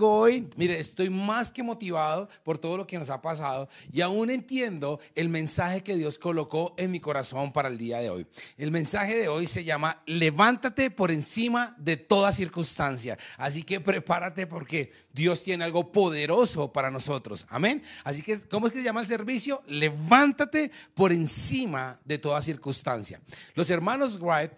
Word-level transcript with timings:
Hoy, 0.00 0.48
mire, 0.56 0.78
estoy 0.78 1.10
más 1.10 1.50
que 1.50 1.62
motivado 1.62 2.28
por 2.44 2.58
todo 2.58 2.76
lo 2.76 2.86
que 2.86 2.98
nos 2.98 3.10
ha 3.10 3.20
pasado 3.20 3.68
y 3.92 4.00
aún 4.00 4.30
entiendo 4.30 5.00
el 5.14 5.28
mensaje 5.28 5.82
que 5.82 5.96
Dios 5.96 6.18
colocó 6.18 6.74
en 6.76 6.90
mi 6.90 7.00
corazón 7.00 7.52
para 7.52 7.68
el 7.68 7.78
día 7.78 7.98
de 7.98 8.10
hoy. 8.10 8.26
El 8.56 8.70
mensaje 8.70 9.16
de 9.16 9.28
hoy 9.28 9.46
se 9.46 9.64
llama 9.64 10.02
Levántate 10.06 10.90
por 10.90 11.10
encima 11.10 11.74
de 11.78 11.96
toda 11.96 12.32
circunstancia. 12.32 13.18
Así 13.36 13.62
que 13.62 13.80
prepárate 13.80 14.46
porque 14.46 14.92
Dios 15.12 15.42
tiene 15.42 15.64
algo 15.64 15.90
poderoso 15.90 16.72
para 16.72 16.90
nosotros. 16.90 17.46
Amén. 17.48 17.82
Así 18.04 18.22
que, 18.22 18.38
¿cómo 18.40 18.66
es 18.66 18.72
que 18.72 18.78
se 18.78 18.84
llama 18.84 19.00
el 19.00 19.06
servicio? 19.06 19.62
Levántate 19.66 20.70
por 20.94 21.12
encima 21.12 21.98
de 22.04 22.18
toda 22.18 22.42
circunstancia. 22.42 23.20
Los 23.54 23.70
hermanos 23.70 24.18
Wright 24.20 24.52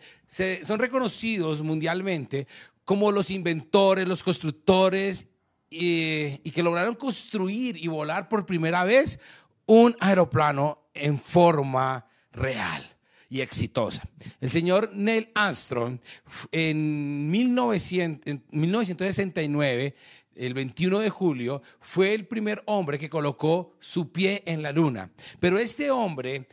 son 0.64 0.78
reconocidos 0.78 1.62
mundialmente 1.62 2.46
como 2.88 3.12
los 3.12 3.30
inventores, 3.30 4.08
los 4.08 4.22
constructores, 4.22 5.26
y, 5.68 6.38
que 6.38 6.62
lograron 6.62 6.94
construir 6.94 7.76
y 7.76 7.86
volar 7.86 8.30
por 8.30 8.46
primera 8.46 8.82
vez 8.84 9.20
un 9.66 9.94
aeroplano 10.00 10.88
en 10.94 11.18
forma 11.18 12.06
real 12.32 12.96
y 13.28 13.42
exitosa. 13.42 14.08
El 14.40 14.48
señor 14.48 14.90
Neil 14.94 15.28
Armstrong 15.34 15.98
en, 16.50 17.30
1900, 17.30 18.26
en 18.26 18.44
1969 18.52 19.94
el 20.34 20.54
21 20.54 21.00
de 21.00 21.10
julio, 21.10 21.62
fue 21.80 22.14
el 22.14 22.26
primer 22.26 22.62
hombre 22.66 22.98
que 22.98 23.10
colocó 23.10 23.74
su 23.80 24.12
pie 24.12 24.42
en 24.46 24.62
la 24.62 24.72
luna. 24.72 25.10
Pero 25.40 25.58
este 25.58 25.90
hombre 25.90 26.46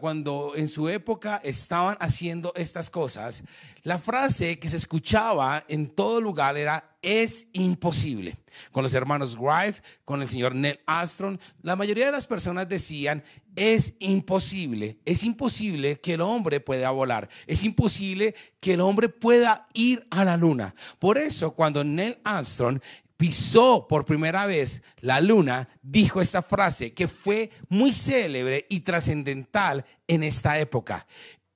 cuando 0.00 0.52
en 0.54 0.68
su 0.68 0.88
época 0.88 1.40
estaban 1.42 1.96
haciendo 2.00 2.52
estas 2.54 2.88
cosas, 2.90 3.42
la 3.82 3.98
frase 3.98 4.58
que 4.58 4.68
se 4.68 4.76
escuchaba 4.76 5.64
en 5.68 5.88
todo 5.88 6.20
lugar 6.20 6.56
era 6.56 6.96
es 7.02 7.46
imposible. 7.52 8.36
Con 8.72 8.82
los 8.82 8.94
hermanos 8.94 9.36
Wright, 9.38 9.76
con 10.04 10.22
el 10.22 10.28
señor 10.28 10.54
Neil 10.54 10.80
Armstrong, 10.86 11.38
la 11.62 11.76
mayoría 11.76 12.06
de 12.06 12.12
las 12.12 12.26
personas 12.26 12.68
decían 12.68 13.22
es 13.54 13.94
imposible, 14.00 14.98
es 15.04 15.24
imposible 15.24 16.00
que 16.00 16.14
el 16.14 16.20
hombre 16.20 16.60
pueda 16.60 16.90
volar, 16.90 17.28
es 17.46 17.64
imposible 17.64 18.34
que 18.60 18.74
el 18.74 18.80
hombre 18.80 19.08
pueda 19.08 19.66
ir 19.72 20.06
a 20.10 20.24
la 20.24 20.36
luna. 20.36 20.74
Por 20.98 21.16
eso 21.16 21.52
cuando 21.52 21.84
Neil 21.84 22.18
Armstrong 22.24 22.80
pisó 23.16 23.86
por 23.88 24.04
primera 24.04 24.46
vez 24.46 24.82
la 25.00 25.20
luna, 25.20 25.68
dijo 25.82 26.20
esta 26.20 26.42
frase 26.42 26.92
que 26.92 27.08
fue 27.08 27.50
muy 27.68 27.92
célebre 27.92 28.66
y 28.68 28.80
trascendental 28.80 29.84
en 30.06 30.22
esta 30.22 30.58
época. 30.58 31.06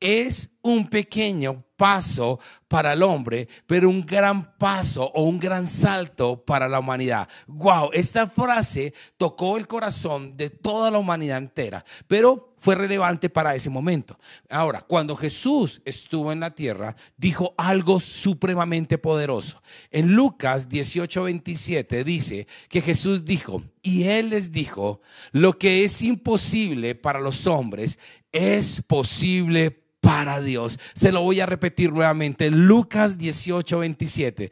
Es 0.00 0.50
un 0.62 0.88
pequeño 0.88 1.64
paso 1.80 2.38
para 2.68 2.92
el 2.92 3.02
hombre, 3.02 3.48
pero 3.66 3.88
un 3.88 4.04
gran 4.04 4.54
paso 4.58 5.10
o 5.14 5.22
un 5.22 5.38
gran 5.40 5.66
salto 5.66 6.44
para 6.44 6.68
la 6.68 6.78
humanidad. 6.78 7.26
Wow, 7.46 7.88
esta 7.94 8.26
frase 8.26 8.92
tocó 9.16 9.56
el 9.56 9.66
corazón 9.66 10.36
de 10.36 10.50
toda 10.50 10.90
la 10.90 10.98
humanidad 10.98 11.38
entera, 11.38 11.82
pero 12.06 12.54
fue 12.58 12.74
relevante 12.74 13.30
para 13.30 13.54
ese 13.54 13.70
momento. 13.70 14.18
Ahora, 14.50 14.82
cuando 14.82 15.16
Jesús 15.16 15.80
estuvo 15.86 16.32
en 16.32 16.40
la 16.40 16.54
tierra, 16.54 16.94
dijo 17.16 17.54
algo 17.56 17.98
supremamente 17.98 18.98
poderoso. 18.98 19.62
En 19.90 20.14
Lucas 20.14 20.68
18:27 20.68 22.04
dice 22.04 22.46
que 22.68 22.82
Jesús 22.82 23.24
dijo, 23.24 23.62
y 23.80 24.02
él 24.02 24.28
les 24.28 24.52
dijo, 24.52 25.00
lo 25.32 25.58
que 25.58 25.82
es 25.84 26.02
imposible 26.02 26.94
para 26.94 27.20
los 27.20 27.46
hombres 27.46 27.98
es 28.32 28.82
posible 28.82 29.80
para 30.10 30.40
Dios. 30.40 30.80
Se 30.92 31.12
lo 31.12 31.22
voy 31.22 31.38
a 31.38 31.46
repetir 31.46 31.92
nuevamente. 31.92 32.50
Lucas 32.50 33.16
18, 33.16 33.78
27. 33.78 34.50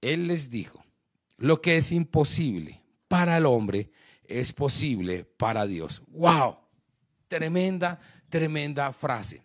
Él 0.00 0.26
les 0.26 0.50
dijo, 0.50 0.84
lo 1.36 1.62
que 1.62 1.76
es 1.76 1.92
imposible 1.92 2.82
para 3.06 3.36
el 3.36 3.46
hombre 3.46 3.92
es 4.24 4.52
posible 4.52 5.24
para 5.24 5.68
Dios. 5.68 6.02
¡Wow! 6.08 6.56
Tremenda, 7.28 8.00
tremenda 8.28 8.92
frase. 8.92 9.44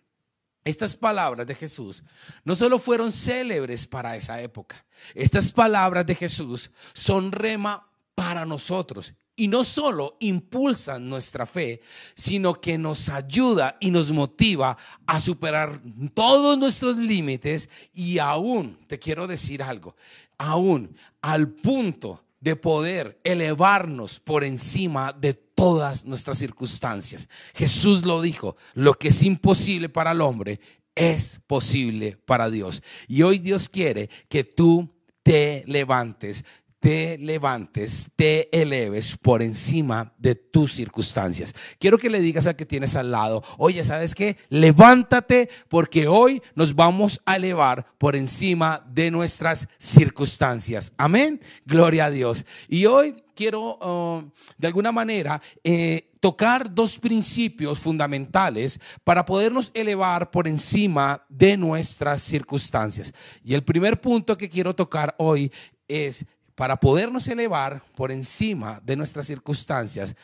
Estas 0.64 0.96
palabras 0.96 1.46
de 1.46 1.54
Jesús 1.54 2.02
no 2.42 2.56
solo 2.56 2.80
fueron 2.80 3.12
célebres 3.12 3.86
para 3.86 4.16
esa 4.16 4.40
época, 4.40 4.84
estas 5.14 5.52
palabras 5.52 6.04
de 6.04 6.16
Jesús 6.16 6.68
son 6.94 7.30
rema 7.30 7.88
para 8.16 8.44
nosotros 8.44 9.14
y 9.36 9.48
no 9.48 9.64
solo 9.64 10.16
impulsan 10.20 11.08
nuestra 11.08 11.46
fe, 11.46 11.80
sino 12.14 12.60
que 12.60 12.78
nos 12.78 13.08
ayuda 13.08 13.76
y 13.80 13.90
nos 13.90 14.12
motiva 14.12 14.76
a 15.06 15.18
superar 15.18 15.80
todos 16.14 16.56
nuestros 16.58 16.96
límites 16.96 17.68
y 17.92 18.18
aún, 18.18 18.78
te 18.86 18.98
quiero 18.98 19.26
decir 19.26 19.62
algo, 19.62 19.96
aún 20.38 20.96
al 21.20 21.48
punto 21.48 22.24
de 22.40 22.56
poder 22.56 23.18
elevarnos 23.24 24.20
por 24.20 24.44
encima 24.44 25.12
de 25.12 25.34
todas 25.34 26.04
nuestras 26.04 26.38
circunstancias. 26.38 27.28
Jesús 27.54 28.04
lo 28.04 28.20
dijo, 28.20 28.56
lo 28.74 28.94
que 28.94 29.08
es 29.08 29.22
imposible 29.22 29.88
para 29.88 30.12
el 30.12 30.20
hombre 30.20 30.60
es 30.94 31.40
posible 31.46 32.18
para 32.24 32.50
Dios. 32.50 32.82
Y 33.08 33.22
hoy 33.22 33.38
Dios 33.38 33.68
quiere 33.68 34.10
que 34.28 34.44
tú 34.44 34.90
te 35.22 35.64
levantes 35.66 36.44
te 36.84 37.16
levantes, 37.16 38.10
te 38.14 38.50
eleves 38.60 39.16
por 39.16 39.40
encima 39.40 40.12
de 40.18 40.34
tus 40.34 40.74
circunstancias. 40.74 41.54
Quiero 41.78 41.96
que 41.96 42.10
le 42.10 42.20
digas 42.20 42.46
a 42.46 42.58
que 42.58 42.66
tienes 42.66 42.94
al 42.94 43.10
lado, 43.10 43.42
oye, 43.56 43.82
¿sabes 43.82 44.14
qué? 44.14 44.36
Levántate 44.50 45.48
porque 45.70 46.06
hoy 46.08 46.42
nos 46.54 46.74
vamos 46.74 47.22
a 47.24 47.36
elevar 47.36 47.86
por 47.96 48.14
encima 48.14 48.84
de 48.86 49.10
nuestras 49.10 49.66
circunstancias. 49.78 50.92
Amén. 50.98 51.40
Gloria 51.64 52.04
a 52.04 52.10
Dios. 52.10 52.44
Y 52.68 52.84
hoy 52.84 53.16
quiero, 53.34 53.78
uh, 53.78 54.30
de 54.58 54.66
alguna 54.66 54.92
manera, 54.92 55.40
eh, 55.62 56.10
tocar 56.20 56.74
dos 56.74 56.98
principios 56.98 57.78
fundamentales 57.78 58.78
para 59.04 59.24
podernos 59.24 59.70
elevar 59.72 60.30
por 60.30 60.46
encima 60.46 61.24
de 61.30 61.56
nuestras 61.56 62.20
circunstancias. 62.20 63.14
Y 63.42 63.54
el 63.54 63.64
primer 63.64 64.02
punto 64.02 64.36
que 64.36 64.50
quiero 64.50 64.74
tocar 64.74 65.14
hoy 65.16 65.50
es 65.88 66.26
para 66.54 66.78
podernos 66.78 67.28
elevar 67.28 67.82
por 67.96 68.12
encima 68.12 68.80
de 68.84 68.96
nuestras 68.96 69.26
circunstancias, 69.26 70.14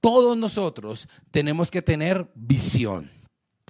todos 0.00 0.36
nosotros 0.36 1.08
tenemos 1.30 1.70
que 1.70 1.82
tener 1.82 2.30
visión. 2.34 3.10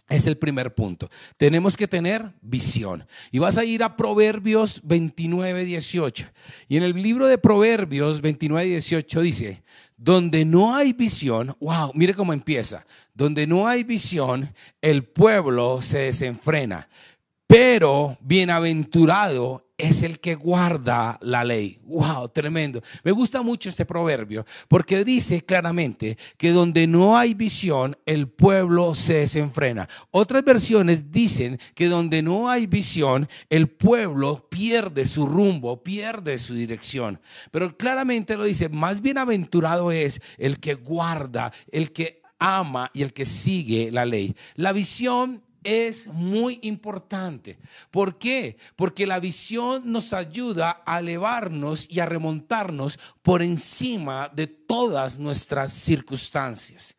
Es 0.09 0.27
el 0.27 0.39
primer 0.39 0.73
punto. 0.73 1.09
Tenemos 1.37 1.77
que 1.77 1.89
tener 1.89 2.33
visión. 2.41 3.05
Y 3.33 3.41
vas 3.41 3.59
a 3.59 3.65
ir 3.65 3.83
a 3.83 3.97
Proverbios 3.97 4.81
29, 4.85 5.65
18. 5.65 6.27
Y 6.69 6.77
en 6.77 6.85
el 6.85 6.93
libro 7.03 7.27
de 7.27 7.39
Proverbios 7.39 8.21
29, 8.21 8.69
18 8.69 9.21
dice, 9.21 9.65
donde 9.97 10.45
no 10.45 10.77
hay 10.77 10.93
visión, 10.93 11.57
wow, 11.59 11.91
mire 11.95 12.15
cómo 12.15 12.33
empieza. 12.33 12.87
Donde 13.15 13.49
no 13.49 13.67
hay 13.67 13.83
visión, 13.83 14.55
el 14.81 15.05
pueblo 15.05 15.83
se 15.83 15.99
desenfrena. 15.99 16.89
Pero 17.49 18.17
bienaventurado 18.21 19.66
es 19.79 20.03
el 20.03 20.21
que 20.21 20.35
guarda 20.35 21.19
la 21.21 21.45
ley. 21.45 21.79
Wow, 21.85 22.29
tremendo. 22.31 22.83
Me 23.05 23.13
gusta 23.13 23.43
mucho 23.43 23.69
este 23.69 23.85
proverbio 23.85 24.45
porque 24.69 25.05
dice 25.05 25.43
claramente 25.43 26.17
que 26.39 26.53
donde 26.53 26.87
no 26.87 27.17
hay 27.17 27.35
visión, 27.35 27.97
el 28.07 28.29
pueblo 28.29 28.95
se 28.95 29.15
desenfrena. 29.15 29.89
Otras 30.11 30.45
versiones 30.45 31.11
dicen 31.11 31.59
que 31.75 31.89
donde 31.89 32.23
no 32.23 32.49
hay 32.49 32.67
visión, 32.67 33.29
el 33.51 33.69
pueblo 33.69 34.49
pierde 34.49 35.07
su 35.07 35.27
rumbo, 35.27 35.83
pierde 35.83 36.39
su 36.39 36.55
dirección. 36.55 37.21
Pero 37.51 37.77
claramente 37.77 38.37
lo 38.37 38.45
dice, 38.45 38.69
más 38.69 39.01
bienaventurado 39.03 39.93
es 39.93 40.21
el 40.39 40.59
que 40.59 40.75
guarda, 40.75 41.53
el 41.71 41.93
que 41.93 42.23
ama 42.39 42.91
y 42.93 43.03
el 43.03 43.13
que 43.13 43.27
sigue 43.27 43.91
la 43.91 44.05
ley. 44.05 44.35
La 44.55 44.73
visión 44.73 45.43
es 45.67 46.07
muy 46.07 46.61
importante. 46.63 47.59
¿Por 47.91 48.19
qué? 48.19 48.57
Porque 48.77 49.07
la 49.07 49.19
visión 49.19 49.91
nos 49.91 50.13
ayuda 50.13 50.83
a 50.87 51.01
elevarnos 51.01 51.87
y 51.91 51.99
a 51.99 52.07
remontarnos 52.07 52.99
por 53.23 53.43
encima 53.43 54.31
de 54.33 54.47
todas 54.47 55.19
nuestras 55.19 55.73
circunstancias 55.73 56.97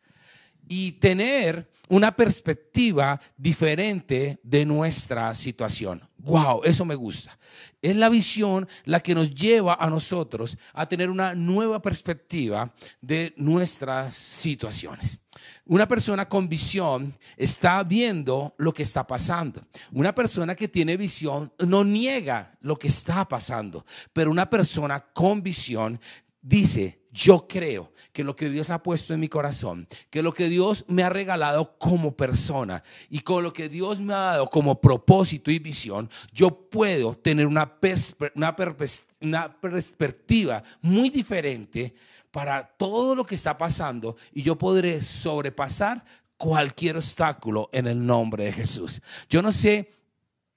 y 0.68 0.92
tener 0.92 1.70
una 1.88 2.14
perspectiva 2.14 3.20
diferente 3.36 4.38
de 4.42 4.64
nuestra 4.64 5.34
situación. 5.34 6.08
Wow, 6.18 6.62
eso 6.64 6.84
me 6.84 6.94
gusta. 6.94 7.38
Es 7.80 7.96
la 7.96 8.08
visión 8.08 8.68
la 8.84 9.00
que 9.00 9.14
nos 9.14 9.34
lleva 9.34 9.76
a 9.78 9.88
nosotros 9.88 10.58
a 10.72 10.86
tener 10.86 11.10
una 11.10 11.34
nueva 11.34 11.80
perspectiva 11.80 12.74
de 13.00 13.32
nuestras 13.36 14.14
situaciones. 14.14 15.20
Una 15.64 15.86
persona 15.86 16.28
con 16.28 16.48
visión 16.48 17.16
está 17.36 17.82
viendo 17.84 18.54
lo 18.58 18.72
que 18.72 18.82
está 18.82 19.06
pasando. 19.06 19.62
Una 19.92 20.14
persona 20.14 20.54
que 20.56 20.68
tiene 20.68 20.96
visión 20.96 21.52
no 21.64 21.84
niega 21.84 22.56
lo 22.60 22.76
que 22.76 22.88
está 22.88 23.26
pasando, 23.28 23.86
pero 24.12 24.30
una 24.30 24.50
persona 24.50 25.00
con 25.00 25.42
visión 25.42 26.00
dice, 26.42 26.97
yo 27.12 27.46
creo 27.48 27.92
que 28.12 28.24
lo 28.24 28.36
que 28.36 28.48
Dios 28.50 28.70
ha 28.70 28.82
puesto 28.82 29.14
en 29.14 29.20
mi 29.20 29.28
corazón, 29.28 29.86
que 30.10 30.22
lo 30.22 30.32
que 30.32 30.48
Dios 30.48 30.84
me 30.88 31.02
ha 31.02 31.08
regalado 31.08 31.78
como 31.78 32.16
persona 32.16 32.82
y 33.08 33.20
con 33.20 33.42
lo 33.42 33.52
que 33.52 33.68
Dios 33.68 34.00
me 34.00 34.14
ha 34.14 34.18
dado 34.18 34.46
como 34.48 34.80
propósito 34.80 35.50
y 35.50 35.58
visión, 35.58 36.10
yo 36.32 36.50
puedo 36.68 37.14
tener 37.14 37.46
una, 37.46 37.78
perspectiva 39.60 40.62
muy 40.82 41.10
diferente 41.10 41.94
para 42.30 42.66
todo 42.66 43.14
lo 43.14 43.24
que 43.24 43.34
está 43.34 43.56
pasando 43.56 44.16
y 44.32 44.42
yo 44.42 44.56
podré 44.56 45.00
sobrepasar 45.00 46.04
cualquier 46.36 46.96
obstáculo 46.96 47.68
en 47.72 47.86
el 47.86 48.04
nombre 48.04 48.44
de 48.44 48.52
Jesús. 48.52 49.00
Yo 49.28 49.42
no 49.42 49.50
sé 49.52 49.90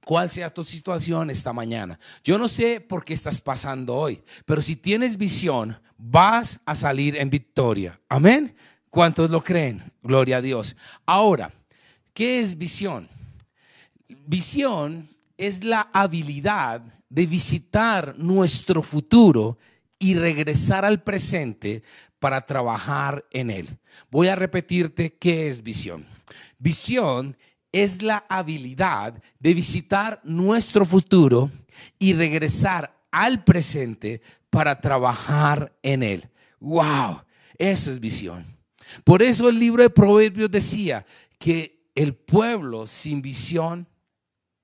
cuál 0.06 0.30
sea 0.30 0.54
tu 0.54 0.64
situación 0.64 1.30
esta 1.30 1.54
mañana. 1.54 2.00
Yo 2.24 2.38
no 2.38 2.48
sé 2.48 2.82
por 2.82 3.06
qué 3.06 3.14
estás 3.14 3.42
pasando 3.42 3.96
hoy, 3.96 4.22
pero 4.46 4.62
si 4.62 4.76
tienes 4.76 5.18
visión, 5.18 5.80
vas 5.98 6.60
a 6.66 6.76
salir 6.76 7.16
en 7.16 7.30
victoria. 7.30 8.00
Amén. 8.10 8.56
¿Cuántos 8.90 9.30
lo 9.30 9.44
creen? 9.44 9.92
Gloria 10.04 10.38
a 10.38 10.42
Dios. 10.42 10.76
Ahora, 11.06 11.54
¿qué 12.14 12.40
es 12.40 12.58
visión? 12.58 13.10
Visión 14.08 15.10
es 15.38 15.64
la 15.64 15.90
habilidad 15.94 16.84
de 17.10 17.26
visitar 17.26 18.16
nuestro 18.18 18.82
futuro 18.82 19.58
y 19.98 20.16
regresar 20.16 20.84
al 20.84 21.04
presente 21.04 21.84
para 22.20 22.42
trabajar 22.42 23.26
en 23.32 23.50
él. 23.50 23.78
Voy 24.10 24.28
a 24.28 24.36
repetirte 24.36 25.14
qué 25.14 25.48
es 25.48 25.64
visión. 25.64 26.06
Visión 26.58 27.36
es 27.36 27.51
la 28.02 28.26
habilidad 28.30 29.22
de 29.40 29.54
visitar 29.54 30.20
nuestro 30.24 30.86
futuro 30.86 31.50
y 31.98 32.14
regresar 32.14 32.94
al 33.12 33.44
presente 33.44 34.22
para 34.50 34.80
trabajar 34.80 35.74
en 35.82 36.04
él. 36.04 36.30
¡Wow! 36.60 37.24
Eso 37.58 37.92
es 37.92 38.00
visión. 38.00 38.46
Por 39.04 39.22
eso 39.22 39.48
el 39.50 39.58
libro 39.58 39.84
de 39.84 39.90
Proverbios 39.90 40.52
decía 40.52 41.06
que 41.38 41.90
el 41.96 42.16
pueblo 42.16 42.86
sin 42.88 43.22
visión 43.22 43.88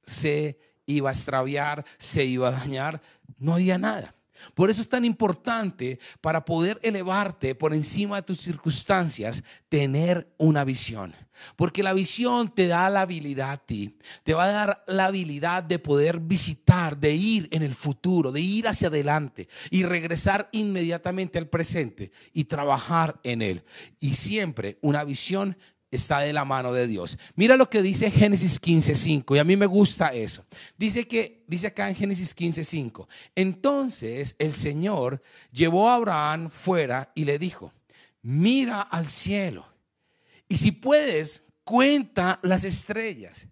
se 0.04 0.60
iba 0.86 1.10
a 1.10 1.14
extraviar, 1.14 1.86
se 1.98 2.26
iba 2.26 2.50
a 2.50 2.52
dañar, 2.52 3.02
no 3.38 3.54
había 3.54 3.78
nada. 3.78 4.16
Por 4.54 4.70
eso 4.70 4.82
es 4.82 4.90
tan 4.90 5.06
importante 5.06 6.00
para 6.22 6.46
poder 6.46 6.80
elevarte 6.82 7.56
por 7.56 7.74
encima 7.74 8.18
de 8.18 8.22
tus 8.24 8.40
circunstancias, 8.40 9.44
tener 9.70 10.34
una 10.38 10.64
visión. 10.64 11.14
Porque 11.56 11.84
la 11.84 11.94
visión 11.94 12.54
te 12.54 12.68
da 12.68 12.90
la 12.90 13.02
habilidad 13.02 13.52
a 13.52 13.58
ti, 13.58 13.98
te 14.24 14.34
va 14.34 14.46
a 14.46 14.52
dar 14.52 14.84
la 14.88 15.06
habilidad 15.06 15.64
de 15.64 15.80
poder 15.80 16.20
visitar, 16.20 16.98
de 16.98 17.14
ir 17.14 17.48
en 17.52 17.62
el 17.62 17.76
futuro, 17.76 18.32
de 18.32 18.42
ir 18.42 18.68
hacia 18.68 18.88
adelante 18.88 19.48
y 19.70 19.84
regresar 19.84 20.50
inmediatamente 20.52 21.38
al 21.38 21.48
presente 21.48 22.12
y 22.34 22.46
trabajar 22.46 23.20
en 23.24 23.42
él. 23.42 23.64
Y 24.00 24.16
siempre 24.16 24.80
una 24.82 25.04
visión 25.04 25.58
está 25.92 26.20
de 26.20 26.34
la 26.34 26.46
mano 26.46 26.74
de 26.74 26.88
Dios. 26.88 27.18
Mira 27.36 27.56
lo 27.56 27.70
que 27.70 27.82
dice 27.82 28.12
Génesis 28.12 28.60
15:5 28.60 29.36
y 29.36 29.40
a 29.40 29.44
mí 29.44 29.56
me 29.56 29.66
gusta 29.66 30.14
eso. 30.14 30.46
Dice 30.78 31.08
que 31.08 31.44
dice 31.48 31.68
acá 31.68 31.90
en 31.90 31.96
Génesis 31.96 32.36
15:5, 32.36 33.08
entonces 33.36 34.36
el 34.40 34.54
Señor 34.54 35.22
llevó 35.52 35.90
a 35.90 35.96
Abraham 35.96 36.50
fuera 36.50 37.12
y 37.16 37.26
le 37.26 37.40
dijo: 37.40 37.74
"Mira 38.22 38.82
al 38.82 39.08
cielo 39.08 39.68
y 40.48 40.58
si 40.58 40.72
puedes, 40.72 41.44
cuenta 41.64 42.40
las 42.44 42.64
estrellas. 42.64 43.48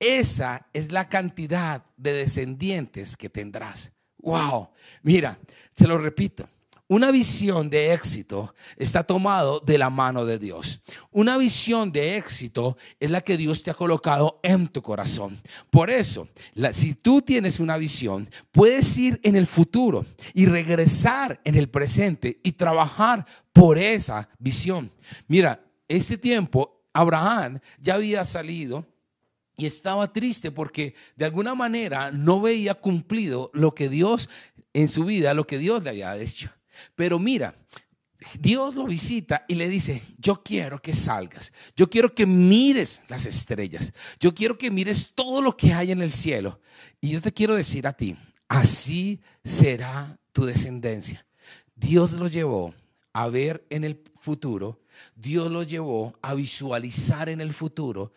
Esa 0.00 0.68
es 0.72 0.92
la 0.92 1.08
cantidad 1.08 1.84
de 1.96 2.12
descendientes 2.12 3.16
que 3.16 3.28
tendrás." 3.28 3.92
Wow. 4.18 4.70
Mira, 5.02 5.38
se 5.74 5.86
lo 5.86 5.98
repito. 5.98 6.48
Una 6.90 7.10
visión 7.10 7.68
de 7.68 7.92
éxito 7.92 8.54
está 8.78 9.02
tomado 9.02 9.60
de 9.60 9.76
la 9.76 9.90
mano 9.90 10.24
de 10.24 10.38
Dios. 10.38 10.80
Una 11.10 11.36
visión 11.36 11.92
de 11.92 12.16
éxito 12.16 12.78
es 12.98 13.10
la 13.10 13.20
que 13.20 13.36
Dios 13.36 13.62
te 13.62 13.70
ha 13.70 13.74
colocado 13.74 14.40
en 14.42 14.68
tu 14.68 14.80
corazón. 14.80 15.38
Por 15.68 15.90
eso, 15.90 16.28
si 16.72 16.94
tú 16.94 17.20
tienes 17.20 17.60
una 17.60 17.76
visión, 17.76 18.30
puedes 18.50 18.96
ir 18.96 19.20
en 19.22 19.36
el 19.36 19.46
futuro 19.46 20.06
y 20.32 20.46
regresar 20.46 21.38
en 21.44 21.56
el 21.56 21.68
presente 21.68 22.40
y 22.42 22.52
trabajar 22.52 23.26
por 23.52 23.76
esa 23.76 24.26
visión. 24.38 24.90
Mira, 25.26 25.62
este 25.88 26.16
tiempo 26.16 26.86
Abraham 26.94 27.60
ya 27.78 27.96
había 27.96 28.24
salido 28.24 28.86
y 29.58 29.66
estaba 29.66 30.10
triste 30.10 30.50
porque 30.50 30.94
de 31.16 31.26
alguna 31.26 31.54
manera 31.54 32.10
no 32.12 32.40
veía 32.40 32.74
cumplido 32.74 33.50
lo 33.52 33.74
que 33.74 33.90
Dios 33.90 34.30
en 34.72 34.88
su 34.88 35.04
vida, 35.04 35.34
lo 35.34 35.46
que 35.46 35.58
Dios 35.58 35.82
le 35.82 35.90
había 35.90 36.16
hecho. 36.16 36.50
Pero 36.94 37.18
mira, 37.18 37.54
Dios 38.38 38.74
lo 38.74 38.84
visita 38.84 39.44
y 39.46 39.54
le 39.54 39.68
dice, 39.68 40.02
yo 40.18 40.42
quiero 40.42 40.82
que 40.82 40.92
salgas, 40.92 41.52
yo 41.76 41.88
quiero 41.88 42.14
que 42.14 42.26
mires 42.26 43.00
las 43.08 43.26
estrellas, 43.26 43.92
yo 44.18 44.34
quiero 44.34 44.58
que 44.58 44.70
mires 44.70 45.12
todo 45.14 45.40
lo 45.40 45.56
que 45.56 45.72
hay 45.72 45.92
en 45.92 46.02
el 46.02 46.10
cielo. 46.10 46.60
Y 47.00 47.10
yo 47.10 47.20
te 47.20 47.32
quiero 47.32 47.54
decir 47.54 47.86
a 47.86 47.92
ti, 47.92 48.16
así 48.48 49.20
será 49.44 50.18
tu 50.32 50.46
descendencia. 50.46 51.24
Dios 51.76 52.12
lo 52.12 52.26
llevó 52.26 52.74
a 53.12 53.28
ver 53.28 53.64
en 53.70 53.84
el 53.84 54.02
futuro, 54.16 54.80
Dios 55.14 55.50
lo 55.50 55.62
llevó 55.62 56.18
a 56.20 56.34
visualizar 56.34 57.28
en 57.28 57.40
el 57.40 57.52
futuro 57.52 58.12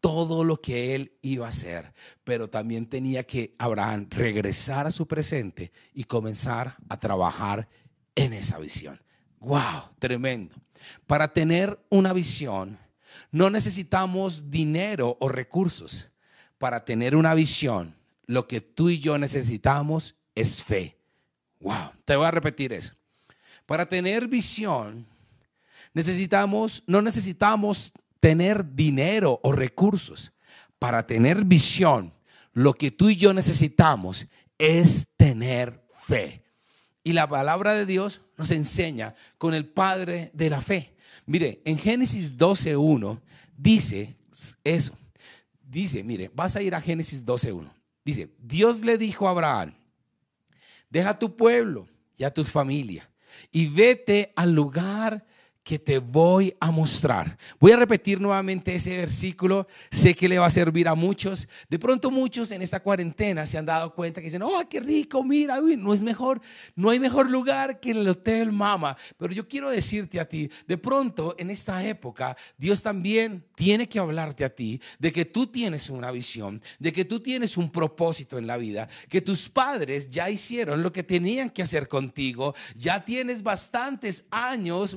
todo 0.00 0.44
lo 0.44 0.60
que 0.60 0.94
él 0.94 1.12
iba 1.22 1.46
a 1.46 1.50
hacer, 1.50 1.92
pero 2.24 2.48
también 2.48 2.86
tenía 2.86 3.24
que 3.24 3.54
Abraham 3.58 4.06
regresar 4.10 4.86
a 4.86 4.92
su 4.92 5.06
presente 5.06 5.72
y 5.92 6.04
comenzar 6.04 6.76
a 6.88 6.98
trabajar 6.98 7.68
en 8.14 8.32
esa 8.32 8.58
visión. 8.58 9.00
¡Wow! 9.40 9.90
Tremendo. 9.98 10.54
Para 11.06 11.32
tener 11.32 11.78
una 11.88 12.12
visión, 12.12 12.78
no 13.30 13.50
necesitamos 13.50 14.50
dinero 14.50 15.16
o 15.20 15.28
recursos. 15.28 16.08
Para 16.58 16.84
tener 16.84 17.16
una 17.16 17.34
visión, 17.34 17.96
lo 18.26 18.46
que 18.46 18.60
tú 18.60 18.90
y 18.90 18.98
yo 18.98 19.18
necesitamos 19.18 20.16
es 20.34 20.62
fe. 20.62 20.98
¡Wow! 21.60 21.92
Te 22.04 22.16
voy 22.16 22.26
a 22.26 22.30
repetir 22.30 22.72
eso. 22.72 22.94
Para 23.66 23.86
tener 23.86 24.28
visión, 24.28 25.06
necesitamos, 25.94 26.82
no 26.86 27.02
necesitamos 27.02 27.92
tener 28.20 28.74
dinero 28.74 29.40
o 29.42 29.52
recursos. 29.52 30.32
Para 30.78 31.06
tener 31.06 31.44
visión, 31.44 32.12
lo 32.52 32.74
que 32.74 32.90
tú 32.90 33.10
y 33.10 33.16
yo 33.16 33.32
necesitamos 33.32 34.26
es 34.58 35.06
tener 35.16 35.82
fe. 36.02 36.42
Y 37.02 37.12
la 37.12 37.26
palabra 37.26 37.74
de 37.74 37.86
Dios 37.86 38.20
nos 38.36 38.50
enseña 38.50 39.14
con 39.38 39.54
el 39.54 39.66
Padre 39.66 40.30
de 40.34 40.50
la 40.50 40.60
fe. 40.60 40.94
Mire, 41.26 41.60
en 41.64 41.78
Génesis 41.78 42.36
12.1 42.36 43.20
dice 43.56 44.16
eso. 44.64 44.96
Dice, 45.62 46.02
mire, 46.02 46.30
vas 46.34 46.56
a 46.56 46.62
ir 46.62 46.74
a 46.74 46.80
Génesis 46.80 47.24
12.1. 47.24 47.70
Dice, 48.04 48.28
Dios 48.38 48.84
le 48.84 48.98
dijo 48.98 49.28
a 49.28 49.30
Abraham, 49.30 49.74
deja 50.88 51.18
tu 51.18 51.36
pueblo 51.36 51.88
y 52.16 52.24
a 52.24 52.32
tu 52.32 52.44
familia 52.44 53.08
y 53.52 53.66
vete 53.66 54.32
al 54.36 54.52
lugar 54.52 55.24
que 55.70 55.78
te 55.78 56.00
voy 56.00 56.52
a 56.58 56.72
mostrar. 56.72 57.38
Voy 57.60 57.70
a 57.70 57.76
repetir 57.76 58.20
nuevamente 58.20 58.74
ese 58.74 58.96
versículo, 58.96 59.68
sé 59.88 60.16
que 60.16 60.28
le 60.28 60.36
va 60.36 60.46
a 60.46 60.50
servir 60.50 60.88
a 60.88 60.96
muchos. 60.96 61.46
De 61.68 61.78
pronto 61.78 62.10
muchos 62.10 62.50
en 62.50 62.60
esta 62.60 62.82
cuarentena 62.82 63.46
se 63.46 63.56
han 63.56 63.66
dado 63.66 63.94
cuenta 63.94 64.20
que 64.20 64.24
dicen, 64.24 64.42
oh, 64.42 64.68
qué 64.68 64.80
rico, 64.80 65.22
mira, 65.22 65.60
no 65.60 65.94
es 65.94 66.02
mejor, 66.02 66.40
no 66.74 66.90
hay 66.90 66.98
mejor 66.98 67.30
lugar 67.30 67.78
que 67.78 67.92
el 67.92 68.08
Hotel 68.08 68.50
Mama. 68.50 68.96
Pero 69.16 69.32
yo 69.32 69.46
quiero 69.46 69.70
decirte 69.70 70.18
a 70.18 70.24
ti, 70.28 70.50
de 70.66 70.76
pronto 70.76 71.36
en 71.38 71.50
esta 71.50 71.86
época, 71.86 72.36
Dios 72.58 72.82
también 72.82 73.44
tiene 73.54 73.88
que 73.88 74.00
hablarte 74.00 74.44
a 74.44 74.52
ti 74.52 74.80
de 74.98 75.12
que 75.12 75.24
tú 75.24 75.46
tienes 75.46 75.88
una 75.88 76.10
visión, 76.10 76.60
de 76.80 76.92
que 76.92 77.04
tú 77.04 77.20
tienes 77.20 77.56
un 77.56 77.70
propósito 77.70 78.38
en 78.38 78.48
la 78.48 78.56
vida, 78.56 78.88
que 79.08 79.20
tus 79.20 79.48
padres 79.48 80.10
ya 80.10 80.28
hicieron 80.30 80.82
lo 80.82 80.90
que 80.90 81.04
tenían 81.04 81.48
que 81.48 81.62
hacer 81.62 81.86
contigo, 81.86 82.56
ya 82.74 83.04
tienes 83.04 83.44
bastantes 83.44 84.24
años, 84.32 84.96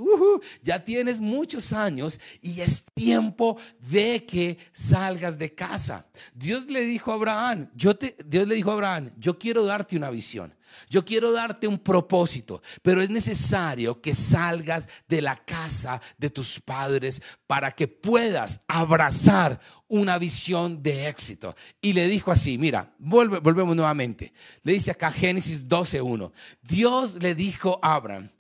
ya 0.63 0.84
tienes 0.84 1.20
muchos 1.20 1.74
años 1.74 2.20
y 2.41 2.62
es 2.62 2.84
tiempo 2.96 3.58
de 3.79 4.25
que 4.25 4.58
salgas 4.72 5.38
de 5.38 5.53
casa. 5.53 6.08
Dios 6.34 6.67
le 6.67 6.82
dijo 6.82 7.12
a 7.12 7.15
Abraham, 7.15 7.70
yo 7.75 7.93
Dios 8.25 8.48
le 8.48 8.55
dijo 8.55 8.72
a 8.72 8.74
Abraham, 8.74 9.12
yo 9.17 9.38
quiero 9.38 9.65
darte 9.65 9.98
una 9.98 10.10
visión. 10.10 10.55
Yo 10.89 11.05
quiero 11.05 11.32
darte 11.32 11.67
un 11.67 11.77
propósito, 11.77 12.62
pero 12.82 13.01
es 13.01 13.10
necesario 13.10 14.01
que 14.01 14.13
salgas 14.13 14.89
de 15.08 15.22
la 15.22 15.36
casa 15.36 16.01
de 16.17 16.29
tus 16.29 16.60
padres 16.60 17.22
para 17.48 17.72
que 17.72 17.88
puedas 17.88 18.60
abrazar 18.67 19.60
una 19.88 20.17
visión 20.17 20.82
de 20.82 21.08
éxito. 21.08 21.55
Y 21.82 21.93
le 21.93 22.08
dijo 22.08 22.32
así, 22.32 22.58
mira, 22.58 22.93
volvemos 22.98 23.75
nuevamente. 23.75 24.34
Le 24.63 24.74
dice 24.74 24.91
acá 24.91 25.12
Génesis 25.12 25.67
12.1. 25.67 26.32
Dios 26.62 27.15
le 27.15 27.36
dijo 27.36 27.79
a 27.82 27.96
Abraham, 27.96 28.32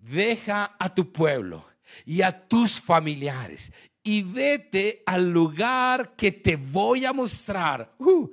deja 0.00 0.74
a 0.78 0.94
tu 0.94 1.12
pueblo 1.12 1.71
y 2.04 2.22
a 2.22 2.46
tus 2.48 2.80
familiares 2.80 3.72
y 4.04 4.22
vete 4.22 5.02
al 5.06 5.30
lugar 5.30 6.14
que 6.16 6.32
te 6.32 6.56
voy 6.56 7.04
a 7.04 7.12
mostrar. 7.12 7.94
Uh, 7.98 8.30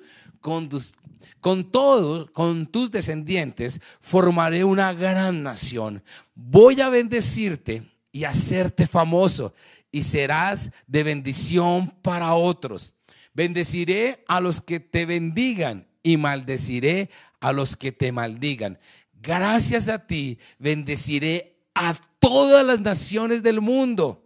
con 1.39 1.71
todos, 1.71 2.31
con 2.31 2.65
tus 2.67 2.91
descendientes, 2.91 3.79
formaré 4.01 4.63
una 4.63 4.93
gran 4.93 5.43
nación. 5.43 6.03
Voy 6.33 6.81
a 6.81 6.89
bendecirte 6.89 7.83
y 8.11 8.23
hacerte 8.23 8.87
famoso 8.87 9.53
y 9.91 10.03
serás 10.03 10.71
de 10.87 11.03
bendición 11.03 11.93
para 12.01 12.33
otros. 12.33 12.93
Bendeciré 13.33 14.23
a 14.27 14.39
los 14.39 14.61
que 14.61 14.79
te 14.79 15.05
bendigan 15.05 15.87
y 16.01 16.17
maldeciré 16.17 17.09
a 17.39 17.53
los 17.53 17.75
que 17.75 17.91
te 17.91 18.11
maldigan. 18.11 18.79
Gracias 19.13 19.89
a 19.89 20.07
ti 20.07 20.39
bendeciré 20.57 21.58
a 21.79 21.95
todas 22.19 22.65
las 22.65 22.81
naciones 22.81 23.41
del 23.41 23.61
mundo. 23.61 24.21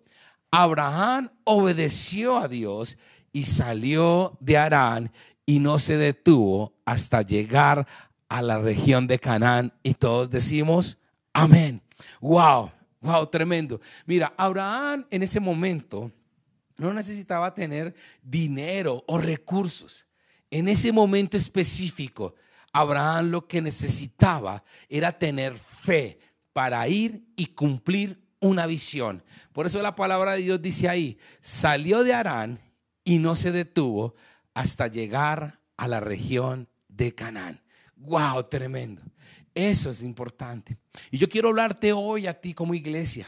Abraham 0.50 1.30
obedeció 1.44 2.40
a 2.40 2.48
Dios 2.48 2.98
y 3.32 3.44
salió 3.44 4.36
de 4.40 4.58
Arán 4.58 5.12
y 5.46 5.60
no 5.60 5.78
se 5.78 5.98
detuvo 5.98 6.74
hasta 6.84 7.22
llegar 7.22 7.88
a 8.28 8.42
la 8.42 8.58
región 8.58 9.06
de 9.06 9.20
Canaán. 9.20 9.72
Y 9.84 9.94
todos 9.94 10.32
decimos, 10.32 10.98
amén. 11.32 11.80
Wow, 12.20 12.72
wow, 13.02 13.28
tremendo. 13.28 13.80
Mira, 14.08 14.34
Abraham 14.36 15.06
en 15.12 15.22
ese 15.22 15.40
momento 15.40 16.12
no 16.78 16.92
necesitaba 16.92 17.54
tener 17.54 17.94
dinero 18.24 19.04
o 19.06 19.20
recursos. 19.20 20.08
En 20.50 20.68
ese 20.68 20.92
momento 20.92 21.38
específico, 21.38 22.34
Abraham 22.72 23.30
lo 23.30 23.48
que 23.48 23.62
necesitaba 23.62 24.64
era 24.90 25.12
tener 25.12 25.54
fe 25.54 26.18
para 26.54 26.88
ir 26.88 27.26
y 27.36 27.48
cumplir 27.48 28.22
una 28.40 28.68
visión. 28.68 29.24
Por 29.52 29.66
eso 29.66 29.82
la 29.82 29.96
palabra 29.96 30.34
de 30.34 30.42
Dios 30.42 30.62
dice 30.62 30.88
ahí, 30.88 31.18
salió 31.42 32.04
de 32.04 32.14
Arán 32.14 32.60
y 33.04 33.18
no 33.18 33.36
se 33.36 33.52
detuvo 33.52 34.16
hasta 34.54 34.88
llegar 34.88 35.60
a 35.78 35.88
la 35.88 36.00
región 36.00 36.70
de 36.88 37.14
Canaán. 37.16 37.62
¡Wow! 37.96 38.44
Tremendo. 38.44 39.02
Eso 39.54 39.90
es 39.90 40.02
importante. 40.02 40.78
Y 41.12 41.18
yo 41.18 41.30
quiero 41.30 41.50
hablarte 41.50 41.94
hoy 41.94 42.28
a 42.28 42.40
ti 42.40 42.54
como 42.54 42.74
iglesia. 42.74 43.28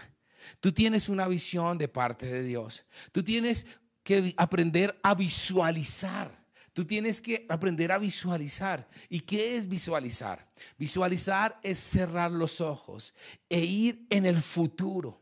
Tú 0.59 0.71
tienes 0.71 1.09
una 1.09 1.27
visión 1.27 1.77
de 1.77 1.87
parte 1.87 2.25
de 2.25 2.43
Dios. 2.43 2.85
Tú 3.11 3.23
tienes 3.23 3.65
que 4.03 4.33
aprender 4.37 4.99
a 5.01 5.15
visualizar. 5.15 6.44
Tú 6.75 6.83
tienes 6.83 7.21
que 7.21 7.45
aprender 7.47 7.89
a 7.93 7.97
visualizar. 7.97 8.85
¿Y 9.07 9.21
qué 9.21 9.55
es 9.55 9.65
visualizar? 9.65 10.45
Visualizar 10.77 11.57
es 11.63 11.79
cerrar 11.79 12.31
los 12.31 12.59
ojos 12.59 13.13
e 13.47 13.61
ir 13.61 14.05
en 14.09 14.25
el 14.25 14.41
futuro, 14.41 15.21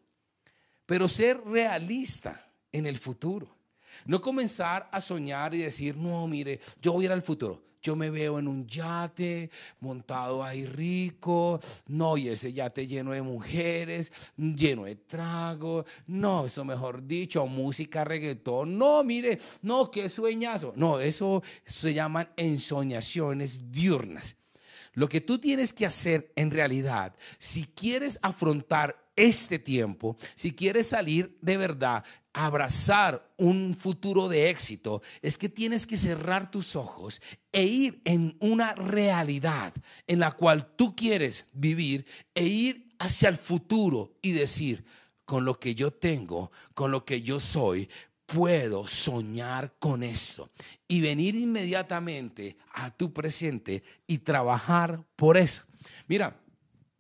pero 0.88 1.07
ser 1.07 1.39
realista 1.45 2.43
en 2.72 2.88
el 2.88 2.98
futuro. 2.98 3.55
No 4.07 4.19
comenzar 4.19 4.89
a 4.91 5.00
soñar 5.00 5.53
y 5.53 5.60
decir, 5.60 5.95
no, 5.95 6.27
mire, 6.27 6.60
yo 6.81 6.93
voy 6.93 7.05
a 7.05 7.10
ir 7.10 7.12
al 7.12 7.22
futuro. 7.22 7.63
Yo 7.84 7.98
me 7.98 8.10
veo 8.10 8.40
en 8.40 8.48
un 8.48 8.66
yate 8.66 9.50
montado 9.82 10.42
ahí 10.42 10.66
rico. 10.66 11.60
No, 11.88 12.16
y 12.16 12.30
ese 12.30 12.54
yate 12.54 12.88
lleno 12.88 13.12
de 13.12 13.22
mujeres, 13.22 14.12
lleno 14.38 14.86
de 14.86 14.96
trago. 14.96 15.86
No, 16.08 16.46
eso 16.46 16.63
mejor 16.63 17.06
dicho, 17.06 17.46
música, 17.46 18.06
reggaetón. 18.06 18.78
No, 18.78 19.04
mire, 19.04 19.38
no, 19.62 19.92
qué 19.92 20.08
sueñazo. 20.08 20.72
No, 20.78 21.02
eso 21.02 21.44
se 21.66 21.94
llaman 21.94 22.30
ensoñaciones 22.38 23.70
diurnas. 23.70 24.38
Lo 24.94 25.10
que 25.10 25.20
tú 25.20 25.40
tienes 25.40 25.74
que 25.74 25.86
hacer 25.86 26.32
en 26.38 26.52
realidad, 26.52 27.16
si 27.38 27.66
quieres 27.66 28.18
afrontar 28.22 29.02
este 29.15 29.60
tiempo, 29.60 30.17
si 30.36 30.53
quieres 30.53 30.88
salir 30.88 31.38
de 31.41 31.58
verdad, 31.58 32.03
abrazar 32.34 33.32
un 33.38 33.75
futuro 33.75 34.27
de 34.27 34.50
éxito, 34.50 35.01
es 35.22 35.38
que 35.38 35.50
tienes 35.50 35.86
que 35.86 35.98
cerrar 35.98 36.50
tus 36.50 36.75
ojos 36.75 37.22
e 37.51 37.63
ir 37.63 38.01
en 38.05 38.36
una 38.39 38.74
realidad 38.74 39.74
en 40.08 40.20
la 40.20 40.32
cual 40.32 40.75
tú 40.75 40.96
quieres 40.96 41.46
vivir 41.53 42.05
e 42.34 42.46
ir 42.46 42.96
hacia 43.00 43.29
el 43.29 43.38
futuro 43.38 44.17
y 44.22 44.32
decir, 44.32 44.84
con 45.25 45.46
lo 45.46 45.60
que 45.60 45.75
yo 45.75 45.91
tengo, 45.91 46.51
con 46.74 46.91
lo 46.91 47.05
que 47.05 47.22
yo 47.22 47.39
soy, 47.39 47.89
puedo 48.25 48.88
soñar 48.88 49.75
con 49.79 50.03
eso 50.03 50.50
y 50.88 51.01
venir 51.01 51.36
inmediatamente 51.36 52.58
a 52.72 52.89
tu 52.89 53.13
presente 53.13 53.84
y 54.08 54.20
trabajar 54.20 55.03
por 55.15 55.38
eso. 55.38 55.63
Mira, 56.08 56.39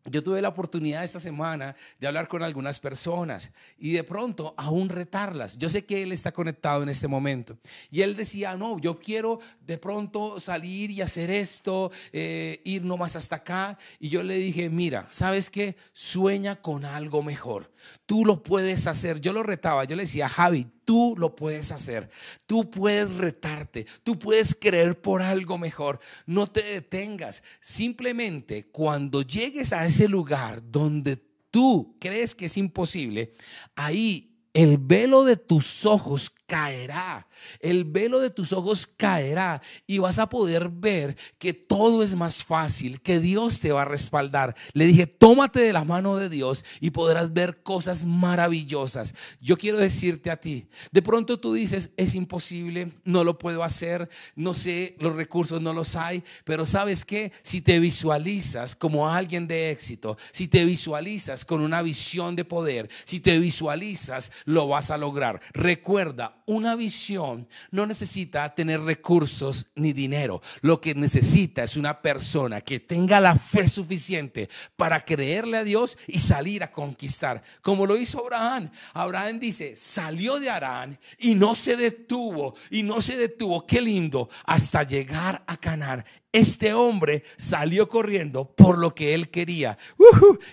yo 0.05 0.21
tuve 0.21 0.41
la 0.41 0.49
oportunidad 0.49 1.03
esta 1.03 1.19
semana 1.19 1.75
de 1.99 2.07
hablar 2.07 2.27
con 2.27 2.43
algunas 2.43 2.79
personas 2.79 3.51
y 3.77 3.93
de 3.93 4.03
pronto 4.03 4.53
aún 4.57 4.89
retarlas. 4.89 5.57
Yo 5.57 5.69
sé 5.69 5.85
que 5.85 6.03
él 6.03 6.11
está 6.11 6.31
conectado 6.31 6.83
en 6.83 6.89
este 6.89 7.07
momento. 7.07 7.57
Y 7.89 8.01
él 8.01 8.15
decía, 8.15 8.55
no, 8.55 8.79
yo 8.79 8.99
quiero 8.99 9.39
de 9.61 9.77
pronto 9.77 10.39
salir 10.39 10.91
y 10.91 11.01
hacer 11.01 11.31
esto, 11.31 11.91
eh, 12.11 12.61
ir 12.65 12.83
nomás 12.83 13.15
hasta 13.15 13.37
acá. 13.37 13.77
Y 13.99 14.09
yo 14.09 14.23
le 14.23 14.35
dije, 14.35 14.69
mira, 14.69 15.07
¿sabes 15.09 15.49
qué? 15.49 15.75
Sueña 15.93 16.57
con 16.61 16.83
algo 16.83 17.23
mejor. 17.23 17.71
Tú 18.05 18.25
lo 18.25 18.43
puedes 18.43 18.87
hacer. 18.87 19.21
Yo 19.21 19.31
lo 19.31 19.43
retaba, 19.43 19.85
yo 19.85 19.95
le 19.95 20.03
decía, 20.03 20.27
Javi, 20.27 20.67
tú 20.85 21.15
lo 21.17 21.35
puedes 21.35 21.71
hacer. 21.71 22.09
Tú 22.45 22.69
puedes 22.69 23.15
retarte. 23.15 23.85
Tú 24.03 24.17
puedes 24.17 24.55
creer 24.55 24.99
por 25.01 25.21
algo 25.21 25.57
mejor. 25.57 25.99
No 26.25 26.47
te 26.47 26.63
detengas. 26.63 27.43
Simplemente 27.59 28.67
cuando 28.67 29.21
llegues 29.21 29.73
a 29.73 29.85
ese 29.85 30.07
lugar 30.07 30.61
donde 30.71 31.17
tú 31.51 31.97
crees 31.99 32.35
que 32.35 32.45
es 32.45 32.57
imposible, 32.57 33.33
ahí 33.75 34.33
el 34.53 34.77
velo 34.77 35.23
de 35.23 35.37
tus 35.37 35.85
ojos 35.85 36.31
caerá, 36.53 37.27
el 37.61 37.83
velo 37.83 38.19
de 38.19 38.29
tus 38.29 38.53
ojos 38.53 38.85
caerá 38.85 39.59
y 39.87 39.97
vas 39.97 40.19
a 40.19 40.29
poder 40.29 40.69
ver 40.69 41.17
que 41.39 41.51
todo 41.51 42.03
es 42.03 42.13
más 42.13 42.45
fácil, 42.45 43.01
que 43.01 43.19
Dios 43.19 43.59
te 43.59 43.71
va 43.71 43.81
a 43.81 43.85
respaldar. 43.85 44.55
Le 44.73 44.85
dije, 44.85 45.07
tómate 45.07 45.61
de 45.61 45.73
la 45.73 45.83
mano 45.83 46.15
de 46.15 46.29
Dios 46.29 46.63
y 46.79 46.91
podrás 46.91 47.33
ver 47.33 47.63
cosas 47.63 48.05
maravillosas. 48.05 49.15
Yo 49.41 49.57
quiero 49.57 49.79
decirte 49.79 50.29
a 50.29 50.37
ti, 50.39 50.67
de 50.91 51.01
pronto 51.01 51.39
tú 51.39 51.53
dices, 51.53 51.89
es 51.97 52.13
imposible, 52.13 52.91
no 53.03 53.23
lo 53.23 53.39
puedo 53.39 53.63
hacer, 53.63 54.07
no 54.35 54.53
sé, 54.53 54.95
los 54.99 55.15
recursos 55.15 55.59
no 55.59 55.73
los 55.73 55.95
hay, 55.95 56.23
pero 56.43 56.67
sabes 56.67 57.03
que 57.03 57.31
si 57.41 57.61
te 57.61 57.79
visualizas 57.79 58.75
como 58.75 59.09
alguien 59.09 59.47
de 59.47 59.71
éxito, 59.71 60.19
si 60.31 60.47
te 60.47 60.65
visualizas 60.65 61.45
con 61.45 61.61
una 61.61 61.81
visión 61.81 62.35
de 62.35 62.45
poder, 62.45 62.91
si 63.05 63.19
te 63.19 63.39
visualizas, 63.39 64.31
lo 64.45 64.67
vas 64.67 64.91
a 64.91 64.99
lograr. 64.99 65.41
Recuerda, 65.53 66.42
una 66.45 66.75
visión 66.75 67.47
no 67.71 67.85
necesita 67.85 68.53
tener 68.53 68.81
recursos 68.81 69.65
ni 69.75 69.93
dinero. 69.93 70.41
Lo 70.61 70.79
que 70.81 70.95
necesita 70.95 71.63
es 71.63 71.77
una 71.77 72.01
persona 72.01 72.61
que 72.61 72.79
tenga 72.79 73.19
la 73.19 73.35
fe 73.35 73.67
suficiente 73.67 74.49
para 74.75 75.03
creerle 75.03 75.57
a 75.57 75.63
Dios 75.63 75.97
y 76.07 76.19
salir 76.19 76.63
a 76.63 76.71
conquistar. 76.71 77.41
Como 77.61 77.85
lo 77.85 77.97
hizo 77.97 78.19
Abraham. 78.19 78.69
Abraham 78.93 79.39
dice, 79.39 79.75
salió 79.75 80.39
de 80.39 80.49
Arán 80.49 80.99
y 81.17 81.35
no 81.35 81.55
se 81.55 81.75
detuvo. 81.75 82.55
Y 82.69 82.83
no 82.83 83.01
se 83.01 83.15
detuvo, 83.15 83.65
qué 83.65 83.81
lindo, 83.81 84.29
hasta 84.45 84.83
llegar 84.83 85.43
a 85.47 85.57
Canaán. 85.57 86.03
Este 86.33 86.73
hombre 86.73 87.23
salió 87.37 87.87
corriendo 87.87 88.55
por 88.55 88.79
lo 88.79 88.95
que 88.95 89.13
él 89.13 89.29
quería. 89.29 89.77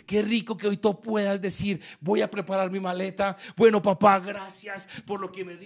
qué 0.06 0.20
rico 0.20 0.54
que 0.54 0.68
hoy 0.68 0.76
tú 0.76 1.00
puedas 1.00 1.40
decir, 1.40 1.80
voy 2.00 2.20
a 2.20 2.30
preparar 2.30 2.70
mi 2.70 2.78
maleta. 2.78 3.38
Bueno, 3.56 3.80
papá, 3.80 4.20
gracias 4.20 4.86
por 5.06 5.22
lo 5.22 5.32
que 5.32 5.42
me 5.42 5.56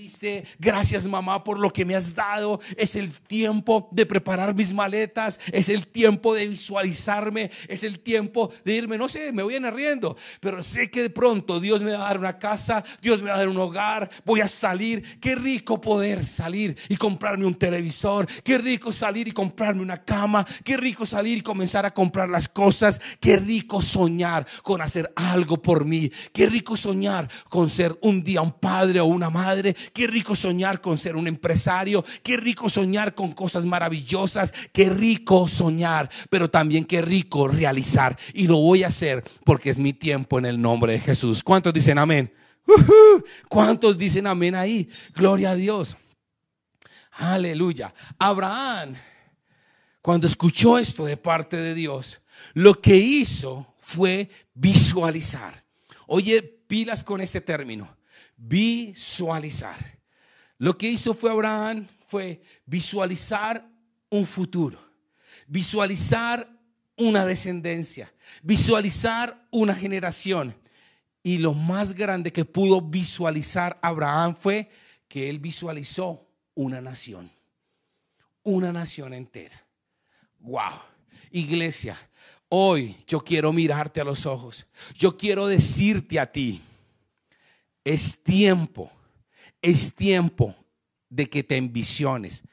Gracias, 0.59 1.07
mamá, 1.07 1.43
por 1.43 1.59
lo 1.59 1.73
que 1.73 1.85
me 1.85 1.95
has 1.95 2.15
dado. 2.15 2.61
Es 2.77 2.97
el 2.97 3.13
tiempo 3.21 3.89
de 3.91 4.07
preparar 4.07 4.55
mis 4.55 4.73
maletas. 4.73 5.41
Es 5.53 5.69
el 5.69 5.87
tiempo 5.89 6.35
de 6.35 6.47
visualizarme. 6.47 7.51
Es 7.69 7.83
el 7.83 8.01
tiempo 8.01 8.53
de 8.65 8.75
irme. 8.75 8.99
No 8.99 9.09
sé, 9.09 9.33
me 9.33 9.43
voy 9.43 9.57
a 9.57 9.65
riendo, 9.71 10.17
pero 10.41 10.63
sé 10.63 10.91
que 10.91 11.03
de 11.03 11.11
pronto 11.11 11.61
Dios 11.61 11.83
me 11.83 11.93
va 11.93 11.99
a 11.99 12.09
dar 12.09 12.19
una 12.19 12.39
casa, 12.39 12.85
Dios 13.01 13.23
me 13.23 13.31
va 13.31 13.37
a 13.37 13.39
dar 13.39 13.49
un 13.49 13.57
hogar. 13.57 14.11
Voy 14.25 14.41
a 14.41 14.49
salir. 14.49 15.19
Qué 15.21 15.35
rico 15.35 15.81
poder 15.81 16.25
salir 16.25 16.77
y 16.89 16.97
comprarme 16.97 17.47
un 17.47 17.55
televisor. 17.55 18.27
Qué 18.43 18.59
rico 18.59 18.93
salir 18.93 19.29
y 19.29 19.33
comprarme 19.33 19.83
una 19.83 20.03
cama. 20.03 20.47
Qué 20.65 20.77
rico 20.77 21.07
salir 21.07 21.39
y 21.39 21.43
comenzar 21.43 21.87
a 21.87 21.93
comprar 21.93 22.29
las 22.29 22.49
cosas. 22.49 23.01
Qué 23.21 23.37
rico 23.37 23.83
soñar 23.83 24.47
con 24.63 24.81
hacer 24.81 25.13
algo 25.17 25.61
por 25.61 25.85
mí. 25.85 26.11
Qué 26.33 26.47
rico 26.47 26.77
soñar 26.77 27.29
con 27.49 27.69
ser 27.69 27.97
un 28.03 28.23
día 28.23 28.43
un 28.43 28.53
padre 28.53 29.01
o 29.01 29.07
una 29.07 29.31
madre. 29.31 29.75
Rico 30.07 30.35
soñar 30.35 30.81
con 30.81 30.99
ser 30.99 31.17
un 31.17 31.27
empresario. 31.27 32.05
Qué 32.23 32.37
rico 32.37 32.69
soñar 32.69 33.15
con 33.15 33.33
cosas 33.33 33.65
maravillosas. 33.65 34.53
Qué 34.73 34.91
rico 34.91 35.49
soñar, 35.49 36.11
pero 36.31 36.51
también 36.51 36.85
qué 36.85 37.03
rico 37.03 37.49
realizar. 37.49 38.17
Y 38.33 38.47
lo 38.47 38.57
voy 38.57 38.85
a 38.85 38.89
hacer 38.89 39.25
porque 39.45 39.71
es 39.71 39.79
mi 39.79 39.93
tiempo 39.93 40.39
en 40.39 40.47
el 40.47 40.61
nombre 40.61 40.93
de 40.93 41.01
Jesús. 41.01 41.43
¿Cuántos 41.43 41.73
dicen 41.73 41.99
amén? 41.99 42.33
¿Cuántos 43.49 43.99
dicen 43.99 44.27
amén 44.27 44.55
ahí? 44.55 44.89
Gloria 45.15 45.51
a 45.51 45.55
Dios. 45.55 45.97
Aleluya. 47.13 47.95
Abraham 48.19 48.95
cuando 50.05 50.27
escuchó 50.27 50.77
esto 50.79 51.07
de 51.07 51.17
parte 51.17 51.57
de 51.57 51.73
Dios, 51.73 52.21
lo 52.53 52.79
que 52.79 52.95
hizo 52.95 53.75
fue 53.81 54.29
visualizar. 54.53 55.65
Oye, 56.07 56.43
pilas 56.43 57.03
con 57.03 57.23
este 57.23 57.41
término, 57.41 57.97
visualizar. 58.37 59.94
Lo 60.59 60.77
que 60.79 60.91
hizo 60.91 61.15
fue 61.15 61.31
Abraham 61.31 61.87
fue 62.07 62.43
visualizar 62.67 63.69
un 64.11 64.27
futuro. 64.27 64.79
visualizar 65.47 66.49
una 66.97 67.27
descendencia, 67.27 68.13
visualizar 68.43 69.47
una 69.51 69.75
generación. 69.75 70.55
Y 71.23 71.39
lo 71.39 71.55
más 71.55 71.95
grande 71.95 72.33
que 72.33 72.45
pudo 72.45 72.81
visualizar 72.81 73.79
Abraham 73.83 74.37
fue 74.37 74.69
que 75.09 75.31
él 75.31 75.39
visualizó 75.39 76.29
una 76.55 76.81
nación, 76.81 77.31
una 78.43 78.73
nación 78.73 79.15
entera. 79.15 79.65
Wow, 80.41 80.81
iglesia, 81.31 81.97
hoy 82.49 82.97
yo 83.07 83.21
quiero 83.21 83.53
mirarte 83.53 84.01
a 84.01 84.05
los 84.05 84.27
ojos. 84.27 84.67
Yo 84.95 85.17
quiero 85.17 85.47
decirte 85.47 86.21
a 86.21 86.31
ti, 86.31 86.61
es 87.83 88.23
tiempo, 88.23 88.93
es 89.65 89.95
tiempo 89.95 90.55
de 91.09 91.31
que 91.31 91.43
te 91.43 91.57
envisiones 91.57 92.45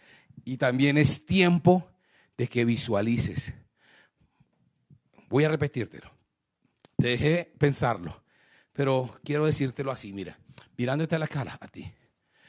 y 0.45 0.57
también 0.57 0.97
es 0.97 1.25
tiempo 1.25 1.91
de 2.37 2.47
que 2.47 2.63
visualices. 2.63 3.53
Voy 5.29 5.43
a 5.43 5.49
repetírtelo. 5.49 6.09
Te 6.95 7.09
dejé 7.09 7.53
pensarlo, 7.57 8.23
pero 8.71 9.19
quiero 9.25 9.45
decírtelo 9.45 9.91
así, 9.91 10.13
mira, 10.13 10.39
mirándote 10.77 11.15
a 11.15 11.19
la 11.19 11.27
cara 11.27 11.57
a 11.59 11.67
ti. 11.67 11.91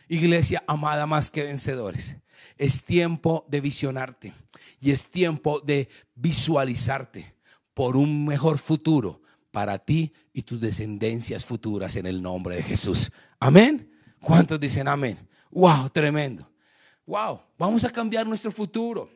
Iglesia 0.09 0.63
amada 0.67 1.07
más 1.07 1.31
que 1.31 1.43
vencedores, 1.43 2.17
es 2.57 2.85
tiempo 2.85 3.45
de 3.49 3.61
visionarte 3.61 4.33
y 4.81 4.93
es 4.93 5.11
tiempo 5.11 5.59
de 5.61 5.89
visualizarte 6.15 7.35
por 7.75 7.97
un 7.97 8.25
mejor 8.27 8.59
futuro 8.59 9.23
para 9.51 9.79
ti 9.79 10.13
y 10.33 10.43
tus 10.43 10.61
descendencias 10.61 11.45
futuras 11.45 11.97
en 11.97 12.07
el 12.07 12.23
nombre 12.23 12.57
de 12.57 12.63
Jesús. 12.63 13.11
Amén. 13.41 13.92
¿Cuántos 14.23 14.59
dicen 14.59 14.89
amén? 14.89 15.19
Wow, 15.51 15.91
tremendo. 15.91 16.49
Wow, 17.05 17.41
vamos 17.59 17.85
a 17.85 17.91
cambiar 17.91 18.27
nuestro 18.27 18.53
futuro. 18.53 19.11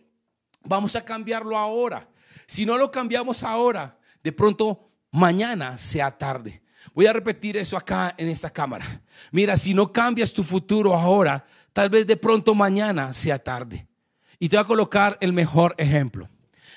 Vamos 0.65 0.97
a 0.97 1.05
cambiarlo 1.05 1.57
ahora. 1.57 2.09
Si 2.47 2.67
no 2.67 2.77
lo 2.77 2.91
cambiamos 2.91 3.43
ahora, 3.43 3.99
de 4.23 4.33
pronto 4.33 4.91
mañana 5.13 5.79
sea 5.79 6.11
tarde. 6.11 6.61
Voy 6.93 7.07
a 7.07 7.13
repetir 7.13 7.57
eso 7.57 7.77
acá 7.77 8.15
en 8.19 8.29
esta 8.29 8.51
cámara. 8.51 9.01
Mira, 9.31 9.57
si 9.57 9.73
no 9.73 9.93
cambias 9.93 10.33
tu 10.33 10.43
futuro 10.43 10.95
ahora, 10.95 11.45
tal 11.73 11.89
vez 11.89 12.07
de 12.07 12.17
pronto 12.17 12.55
mañana 12.55 13.13
sea 13.13 13.39
tarde. 13.39 13.87
Y 14.39 14.49
te 14.49 14.57
voy 14.57 14.65
a 14.65 14.67
colocar 14.67 15.17
el 15.21 15.33
mejor 15.33 15.75
ejemplo. 15.79 16.29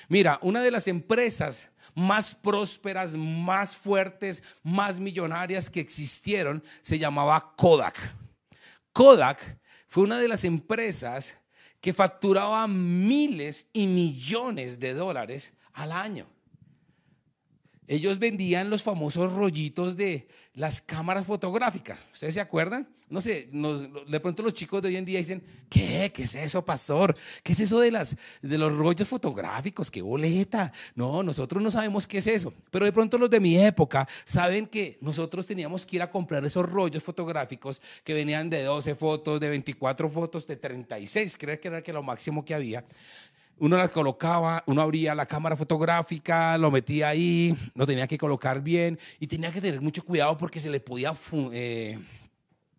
Mira, 0.08 0.38
una 0.42 0.62
de 0.62 0.70
las 0.70 0.88
empresas 0.88 1.70
más 1.94 2.34
prósperas, 2.34 3.14
más 3.16 3.76
fuertes, 3.76 4.42
más 4.62 4.98
millonarias 4.98 5.68
que 5.68 5.80
existieron 5.80 6.62
se 6.82 6.98
llamaba 6.98 7.54
Kodak. 7.56 7.96
Kodak 9.00 9.58
fue 9.88 10.02
una 10.02 10.18
de 10.18 10.28
las 10.28 10.44
empresas 10.44 11.34
que 11.80 11.94
facturaba 11.94 12.68
miles 12.68 13.70
y 13.72 13.86
millones 13.86 14.78
de 14.78 14.92
dólares 14.92 15.54
al 15.72 15.92
año. 15.92 16.26
Ellos 17.86 18.18
vendían 18.18 18.68
los 18.68 18.82
famosos 18.82 19.32
rollitos 19.32 19.96
de 19.96 20.28
las 20.52 20.82
cámaras 20.82 21.24
fotográficas. 21.24 21.98
¿Ustedes 22.12 22.34
se 22.34 22.42
acuerdan? 22.42 22.94
No 23.10 23.20
sé, 23.20 23.48
de 23.50 24.20
pronto 24.20 24.42
los 24.42 24.54
chicos 24.54 24.80
de 24.80 24.88
hoy 24.88 24.96
en 24.96 25.04
día 25.04 25.18
dicen, 25.18 25.42
¿qué? 25.68 26.12
¿Qué 26.14 26.22
es 26.22 26.34
eso, 26.36 26.64
pastor? 26.64 27.16
¿Qué 27.42 27.52
es 27.52 27.60
eso 27.60 27.80
de, 27.80 27.90
las, 27.90 28.16
de 28.40 28.56
los 28.56 28.72
rollos 28.72 29.08
fotográficos? 29.08 29.90
¡Qué 29.90 30.00
boleta! 30.00 30.72
No, 30.94 31.22
nosotros 31.22 31.60
no 31.60 31.72
sabemos 31.72 32.06
qué 32.06 32.18
es 32.18 32.28
eso. 32.28 32.54
Pero 32.70 32.84
de 32.84 32.92
pronto 32.92 33.18
los 33.18 33.28
de 33.28 33.40
mi 33.40 33.58
época 33.58 34.08
saben 34.24 34.68
que 34.68 34.96
nosotros 35.00 35.44
teníamos 35.44 35.84
que 35.84 35.96
ir 35.96 36.02
a 36.02 36.10
comprar 36.10 36.44
esos 36.44 36.64
rollos 36.70 37.02
fotográficos 37.02 37.80
que 38.04 38.14
venían 38.14 38.48
de 38.48 38.62
12 38.62 38.94
fotos, 38.94 39.40
de 39.40 39.48
24 39.48 40.08
fotos, 40.08 40.46
de 40.46 40.56
36, 40.56 41.36
creo 41.36 41.60
que 41.60 41.68
era 41.68 41.82
que 41.82 41.92
lo 41.92 42.02
máximo 42.02 42.44
que 42.44 42.54
había 42.54 42.84
uno 43.60 43.76
las 43.76 43.90
colocaba, 43.90 44.64
uno 44.66 44.80
abría 44.80 45.14
la 45.14 45.26
cámara 45.26 45.54
fotográfica, 45.54 46.56
lo 46.56 46.70
metía 46.70 47.10
ahí, 47.10 47.54
lo 47.74 47.86
tenía 47.86 48.06
que 48.06 48.16
colocar 48.16 48.62
bien 48.62 48.98
y 49.20 49.26
tenía 49.26 49.52
que 49.52 49.60
tener 49.60 49.82
mucho 49.82 50.02
cuidado 50.02 50.36
porque 50.38 50.58
se 50.58 50.70
le 50.70 50.80
podía 50.80 51.14
eh, 51.52 51.98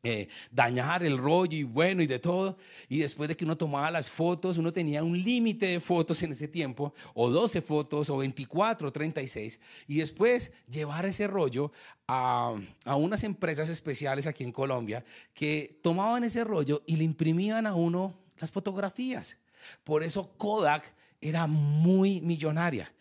eh, 0.03 0.27
dañar 0.49 1.03
el 1.03 1.17
rollo 1.17 1.55
y 1.55 1.63
bueno 1.63 2.01
y 2.01 2.07
de 2.07 2.17
todo. 2.17 2.57
Y 2.89 2.99
después 2.99 3.29
de 3.29 3.37
que 3.37 3.45
uno 3.45 3.55
tomaba 3.55 3.91
las 3.91 4.09
fotos, 4.09 4.57
uno 4.57 4.73
tenía 4.73 5.03
un 5.03 5.21
límite 5.21 5.67
de 5.67 5.79
fotos 5.79 6.23
en 6.23 6.31
ese 6.31 6.47
tiempo, 6.47 6.93
o 7.13 7.29
12 7.29 7.61
fotos, 7.61 8.09
o 8.09 8.17
24, 8.17 8.87
o 8.87 8.91
36. 8.91 9.59
Y 9.87 9.97
después 9.97 10.51
llevar 10.69 11.05
ese 11.05 11.27
rollo 11.27 11.71
a, 12.07 12.55
a 12.85 12.95
unas 12.95 13.23
empresas 13.23 13.69
especiales 13.69 14.25
aquí 14.25 14.43
en 14.43 14.51
Colombia 14.51 15.05
que 15.33 15.79
tomaban 15.83 16.23
ese 16.23 16.43
rollo 16.43 16.81
y 16.87 16.95
le 16.95 17.03
imprimían 17.03 17.67
a 17.67 17.75
uno 17.75 18.15
las 18.39 18.51
fotografías. 18.51 19.37
Por 19.83 20.01
eso 20.03 20.31
Kodak 20.37 20.93
era 21.21 21.45
muy 21.45 22.21
millonaria. 22.21 22.91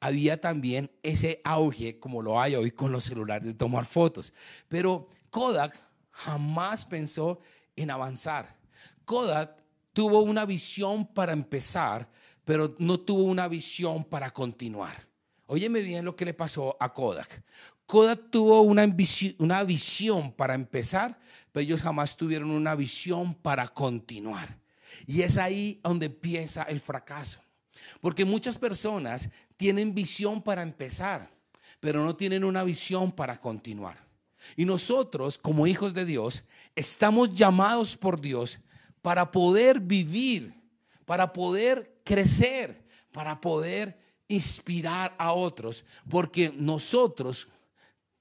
Había 0.00 0.40
también 0.40 0.90
ese 1.02 1.40
auge, 1.44 1.98
como 1.98 2.22
lo 2.22 2.40
hay 2.40 2.54
hoy 2.56 2.70
con 2.72 2.92
los 2.92 3.04
celulares, 3.04 3.46
de 3.46 3.54
tomar 3.54 3.84
fotos. 3.84 4.32
Pero 4.68 5.08
Kodak 5.30 5.87
jamás 6.18 6.84
pensó 6.84 7.40
en 7.76 7.90
avanzar. 7.90 8.56
Kodak 9.04 9.62
tuvo 9.92 10.22
una 10.22 10.44
visión 10.44 11.06
para 11.06 11.32
empezar, 11.32 12.08
pero 12.44 12.74
no 12.78 12.98
tuvo 13.00 13.22
una 13.24 13.46
visión 13.48 14.04
para 14.04 14.30
continuar. 14.30 15.06
Óyeme 15.46 15.80
bien 15.80 16.04
lo 16.04 16.16
que 16.16 16.24
le 16.24 16.34
pasó 16.34 16.76
a 16.80 16.92
Kodak. 16.92 17.42
Kodak 17.86 18.30
tuvo 18.30 18.60
una, 18.62 18.84
visión 19.64 20.32
para 20.32 20.54
empezar, 20.54 21.18
pero 21.52 21.62
ellos 21.62 21.82
jamás 21.82 22.16
tuvieron 22.16 22.50
una 22.50 22.74
visión 22.74 23.32
para 23.32 23.68
continuar. 23.68 24.58
Y 25.06 25.22
es 25.22 25.38
ahí 25.38 25.80
donde 25.82 26.06
empieza 26.06 26.64
el 26.64 26.80
fracaso. 26.80 27.40
Porque 28.00 28.24
muchas 28.24 28.58
personas 28.58 29.30
tienen 29.56 29.94
visión 29.94 30.42
para 30.42 30.62
empezar, 30.62 31.30
pero 31.80 32.04
no 32.04 32.14
tienen 32.16 32.44
una 32.44 32.62
visión 32.62 33.12
para 33.12 33.40
continuar. 33.40 34.07
Y 34.56 34.64
nosotros, 34.64 35.38
como 35.38 35.66
hijos 35.66 35.94
de 35.94 36.04
Dios, 36.04 36.44
estamos 36.74 37.34
llamados 37.34 37.96
por 37.96 38.20
Dios 38.20 38.58
para 39.02 39.30
poder 39.30 39.80
vivir, 39.80 40.54
para 41.04 41.32
poder 41.32 42.00
crecer, 42.04 42.84
para 43.12 43.40
poder 43.40 43.98
inspirar 44.28 45.14
a 45.18 45.32
otros, 45.32 45.84
porque 46.08 46.52
nosotros 46.54 47.48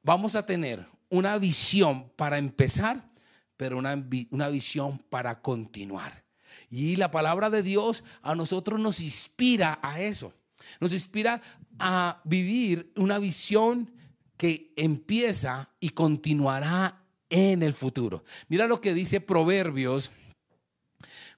vamos 0.02 0.36
a 0.36 0.46
tener 0.46 0.88
una 1.10 1.38
visión 1.38 2.10
para 2.16 2.38
empezar, 2.38 3.10
pero 3.58 3.78
una, 3.78 4.02
una 4.32 4.50
visión 4.50 5.00
para 5.10 5.42
continuar. 5.42 6.24
Y 6.70 6.96
la 6.96 7.12
palabra 7.12 7.50
de 7.50 7.62
Dios 7.62 8.04
a 8.22 8.36
nosotros 8.36 8.80
nos 8.80 9.00
inspira 9.00 9.80
a 9.82 10.02
eso. 10.02 10.34
Nos 10.80 10.94
inspira 10.94 11.42
a 11.80 12.22
vivir 12.24 12.92
una 12.96 13.20
visión 13.20 13.92
que 14.38 14.72
empieza 14.76 15.70
y 15.80 15.90
continuará 15.90 17.04
en 17.30 17.64
el 17.64 17.74
futuro. 17.74 18.24
Mira 18.48 18.68
lo 18.68 18.80
que 18.80 18.94
dice 18.94 19.20
Proverbios, 19.20 20.12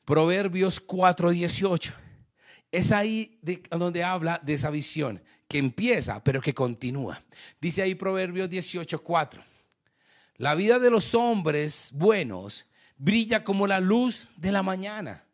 Proverbios 0.06 0.80
4:18. 0.80 1.94
Es 2.72 2.92
ahí 2.92 3.40
donde 3.72 4.04
habla 4.04 4.40
de 4.44 4.54
esa 4.54 4.70
visión 4.70 5.22
que 5.48 5.58
empieza, 5.58 6.24
pero 6.24 6.42
que 6.42 6.54
continúa. 6.54 7.24
Dice 7.60 7.82
ahí 7.82 7.96
Proverbios 7.96 8.50
18:4. 8.50 9.44
La 10.38 10.56
vida 10.56 10.80
de 10.80 10.92
los 10.92 11.16
hombres 11.16 11.90
buenos 11.94 12.66
brilla 12.98 13.44
como 13.44 13.66
la 13.66 13.80
luz 13.80 14.28
de 14.36 14.52
la 14.52 14.62
mañana. 14.62 15.26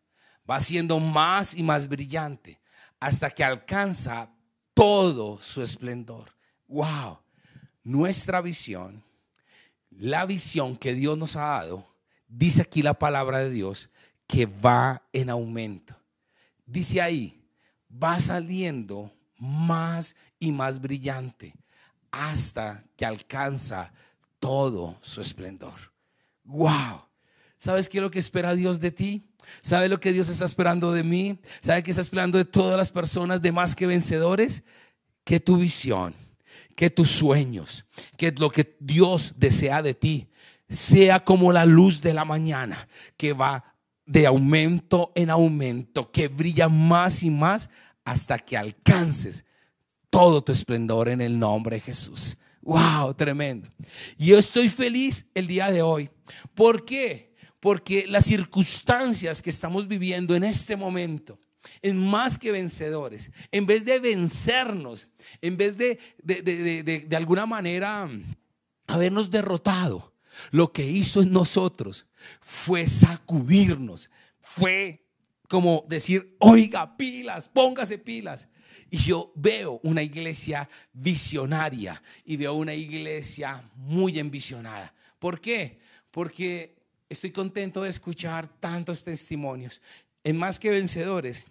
Va 0.50 0.60
siendo 0.60 1.00
más 1.00 1.56
y 1.56 1.64
más 1.64 1.90
brillante 1.90 2.60
hasta 3.00 3.30
que 3.30 3.44
alcanza 3.44 4.30
todo 4.74 5.38
su 5.38 5.62
esplendor. 5.62 6.32
Wow, 6.68 7.20
nuestra 7.86 8.42
visión, 8.42 9.02
la 9.92 10.26
visión 10.26 10.76
que 10.76 10.94
Dios 10.94 11.18
nos 11.18 11.38
ha 11.38 11.46
dado, 11.46 11.88
dice 12.28 12.64
aquí 12.64 12.82
la 12.82 12.96
palabra 12.96 13.40
de 13.40 13.52
Dios 13.52 13.90
que 14.28 14.46
va 14.46 15.04
en 15.14 15.30
aumento. 15.30 15.96
Dice 16.66 17.00
ahí, 17.00 17.42
va 17.90 18.20
saliendo 18.20 19.14
más 19.38 20.16
y 20.40 20.52
más 20.52 20.82
brillante 20.82 21.54
hasta 22.12 22.84
que 22.98 23.06
alcanza 23.06 23.94
todo 24.40 24.98
su 25.02 25.22
esplendor. 25.22 25.94
Wow. 26.44 27.04
¿Sabes 27.58 27.88
qué 27.88 28.00
es 28.00 28.02
lo 28.02 28.12
que 28.12 28.20
espera 28.20 28.56
Dios 28.56 28.80
de 28.80 28.92
ti? 28.92 29.24
¿Sabe 29.62 29.90
lo 29.90 30.00
que 30.00 30.12
Dios 30.12 30.30
está 30.30 30.46
esperando 30.46 30.92
de 30.92 31.04
mí? 31.04 31.40
¿Sabe 31.62 31.84
que 31.84 31.92
está 31.92 32.02
esperando 32.02 32.38
de 32.38 32.46
todas 32.46 32.78
las 32.78 32.92
personas 32.92 33.42
de 33.42 33.52
más 33.52 33.76
que 33.76 33.86
vencedores? 33.86 34.64
Que 35.24 35.40
tu 35.40 35.58
visión, 35.58 36.14
que 36.76 36.90
tus 36.90 37.10
sueños, 37.10 37.86
que 38.18 38.32
lo 38.32 38.50
que 38.50 38.76
Dios 38.80 39.34
desea 39.38 39.82
de 39.82 39.94
ti 39.94 40.28
sea 40.68 41.24
como 41.24 41.52
la 41.52 41.66
luz 41.66 42.02
de 42.02 42.14
la 42.14 42.26
mañana, 42.26 42.88
que 43.18 43.34
va 43.34 43.76
de 44.06 44.26
aumento 44.26 45.12
en 45.16 45.30
aumento, 45.30 46.12
que 46.12 46.28
brilla 46.28 46.70
más 46.70 47.24
y 47.24 47.30
más 47.30 47.70
hasta 48.04 48.38
que 48.40 48.58
alcances 48.58 49.46
todo 50.10 50.44
tu 50.44 50.52
esplendor 50.52 51.10
en 51.10 51.22
el 51.22 51.38
nombre 51.38 51.78
de 51.78 51.82
Jesús. 51.82 52.38
Wow, 52.62 53.14
tremendo. 53.14 53.70
Y 54.18 54.28
yo 54.28 54.40
estoy 54.40 54.70
feliz 54.70 55.28
el 55.34 55.48
día 55.48 55.72
de 55.72 55.82
hoy. 55.82 56.10
¿Por 56.56 56.84
qué? 56.86 57.36
porque 57.66 58.06
las 58.06 58.26
circunstancias 58.26 59.42
que 59.42 59.50
estamos 59.50 59.88
viviendo 59.88 60.36
en 60.36 60.44
este 60.44 60.76
momento, 60.76 61.40
en 61.82 61.98
más 61.98 62.38
que 62.38 62.52
vencedores, 62.52 63.32
en 63.52 63.66
vez 63.66 63.86
de 63.86 64.00
vencernos, 64.00 65.08
en 65.42 65.58
vez 65.58 65.78
de 65.78 66.00
de, 66.22 66.42
de, 66.42 66.84
de, 66.84 67.00
de 67.02 67.16
alguna 67.16 67.46
manera 67.46 68.10
habernos 68.88 69.32
derrotado, 69.32 70.14
lo 70.52 70.72
que 70.72 70.86
hizo 70.86 71.22
en 71.22 71.32
nosotros 71.32 72.06
fue 72.42 72.88
sacudirnos, 72.88 74.10
fue 74.42 75.06
como 75.48 75.86
decir, 75.88 76.36
oiga, 76.40 76.98
pilas, 76.98 77.48
póngase 77.48 77.98
pilas. 77.98 78.48
Y 78.90 78.98
yo 78.98 79.32
veo 79.36 79.80
una 79.84 80.04
iglesia 80.04 80.70
visionaria 80.94 82.02
y 82.24 82.38
veo 82.38 82.54
una 82.54 82.74
iglesia 82.74 83.64
muy 83.76 84.20
envisionada. 84.20 84.94
¿Por 85.20 85.40
qué? 85.40 85.80
Porque 86.12 86.76
estoy 87.10 87.32
contento 87.32 87.84
de 87.84 87.90
escuchar 87.90 88.48
tantos 88.60 89.04
testimonios. 89.04 89.82
En 90.24 90.38
más 90.38 90.60
que 90.60 90.72
vencedores, 90.72 91.46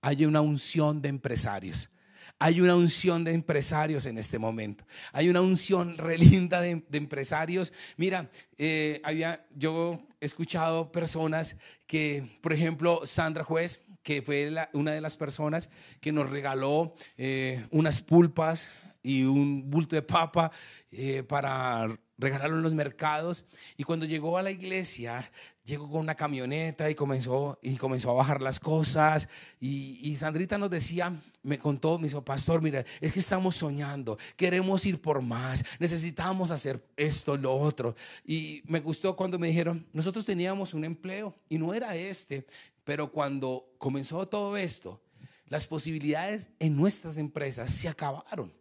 hay 0.00 0.24
una 0.24 0.40
unción 0.40 1.02
de 1.02 1.08
empresarios. 1.08 1.90
Hay 2.38 2.60
una 2.60 2.74
unción 2.76 3.24
de 3.24 3.32
empresarios 3.32 4.06
en 4.06 4.16
este 4.18 4.38
momento. 4.38 4.84
Hay 5.12 5.28
una 5.28 5.40
unción 5.40 5.96
relinda 5.98 6.60
de, 6.60 6.82
empresarios. 6.92 7.72
Mira, 7.96 8.30
eh, 8.56 9.00
había, 9.04 9.46
yo 9.54 10.00
he 10.20 10.26
escuchado 10.26 10.90
personas 10.90 11.56
que, 11.86 12.38
por 12.40 12.52
ejemplo, 12.52 13.02
Sandra 13.04 13.44
Juez, 13.44 13.80
que 14.02 14.22
fue 14.22 14.50
una 14.72 14.92
de 14.92 15.00
las 15.00 15.16
personas 15.16 15.68
que 16.00 16.12
nos 16.12 16.30
regaló 16.30 16.94
eh, 17.18 17.66
unas 17.70 18.00
pulpas 18.00 18.70
y 19.02 19.24
un 19.24 19.70
bulto 19.70 19.96
de 19.96 20.02
papa 20.02 20.50
eh, 20.90 21.22
para 21.22 21.88
regalarlo 22.20 22.56
en 22.56 22.62
los 22.62 22.74
mercados. 22.74 23.44
Y 23.76 23.84
cuando 23.84 24.06
llegó 24.06 24.38
a 24.38 24.42
la 24.42 24.50
iglesia, 24.50 25.30
llegó 25.64 25.88
con 25.88 26.00
una 26.00 26.14
camioneta 26.14 26.90
y 26.90 26.94
comenzó, 26.94 27.58
y 27.62 27.76
comenzó 27.76 28.10
a 28.10 28.14
bajar 28.14 28.40
las 28.40 28.60
cosas. 28.60 29.28
Y, 29.60 29.98
y 30.02 30.16
Sandrita 30.16 30.58
nos 30.58 30.70
decía, 30.70 31.12
me 31.42 31.58
contó, 31.58 31.98
me 31.98 32.08
dijo, 32.08 32.24
pastor, 32.24 32.60
mira, 32.62 32.84
es 33.00 33.12
que 33.12 33.20
estamos 33.20 33.56
soñando, 33.56 34.18
queremos 34.36 34.84
ir 34.84 35.00
por 35.00 35.22
más, 35.22 35.64
necesitamos 35.78 36.50
hacer 36.50 36.84
esto, 36.96 37.36
lo 37.36 37.54
otro. 37.54 37.94
Y 38.24 38.62
me 38.66 38.80
gustó 38.80 39.16
cuando 39.16 39.38
me 39.38 39.48
dijeron, 39.48 39.86
nosotros 39.92 40.24
teníamos 40.24 40.74
un 40.74 40.84
empleo 40.84 41.34
y 41.48 41.58
no 41.58 41.72
era 41.72 41.96
este, 41.96 42.46
pero 42.84 43.10
cuando 43.10 43.72
comenzó 43.78 44.26
todo 44.28 44.56
esto, 44.56 45.00
las 45.46 45.66
posibilidades 45.66 46.50
en 46.58 46.76
nuestras 46.76 47.16
empresas 47.16 47.70
se 47.70 47.88
acabaron. 47.88 48.52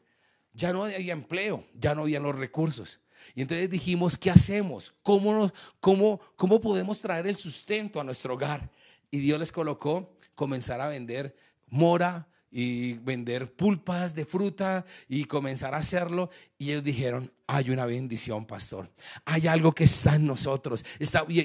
Ya 0.53 0.73
no 0.73 0.85
había 0.85 1.13
empleo, 1.13 1.65
ya 1.73 1.93
no 1.93 2.01
había 2.01 2.19
los 2.19 2.37
recursos. 2.37 2.99
Y 3.35 3.41
entonces 3.41 3.69
dijimos, 3.69 4.17
¿qué 4.17 4.31
hacemos? 4.31 4.93
¿Cómo, 5.03 5.51
cómo, 5.79 6.19
¿Cómo 6.35 6.61
podemos 6.61 6.99
traer 6.99 7.27
el 7.27 7.37
sustento 7.37 7.99
a 7.99 8.03
nuestro 8.03 8.33
hogar? 8.33 8.69
Y 9.11 9.19
Dios 9.19 9.39
les 9.39 9.51
colocó 9.51 10.15
comenzar 10.35 10.81
a 10.81 10.87
vender 10.87 11.35
mora, 11.67 12.27
y 12.51 12.93
vender 12.93 13.51
pulpas 13.53 14.15
de 14.15 14.25
fruta 14.25 14.85
y 15.07 15.25
comenzar 15.25 15.73
a 15.73 15.77
hacerlo. 15.77 16.29
Y 16.57 16.71
ellos 16.71 16.83
dijeron, 16.83 17.31
hay 17.51 17.71
una 17.71 17.87
bendición, 17.87 18.45
pastor. 18.45 18.91
Hay 19.25 19.47
algo 19.47 19.73
que 19.73 19.85
está 19.85 20.15
en 20.15 20.27
nosotros. 20.27 20.85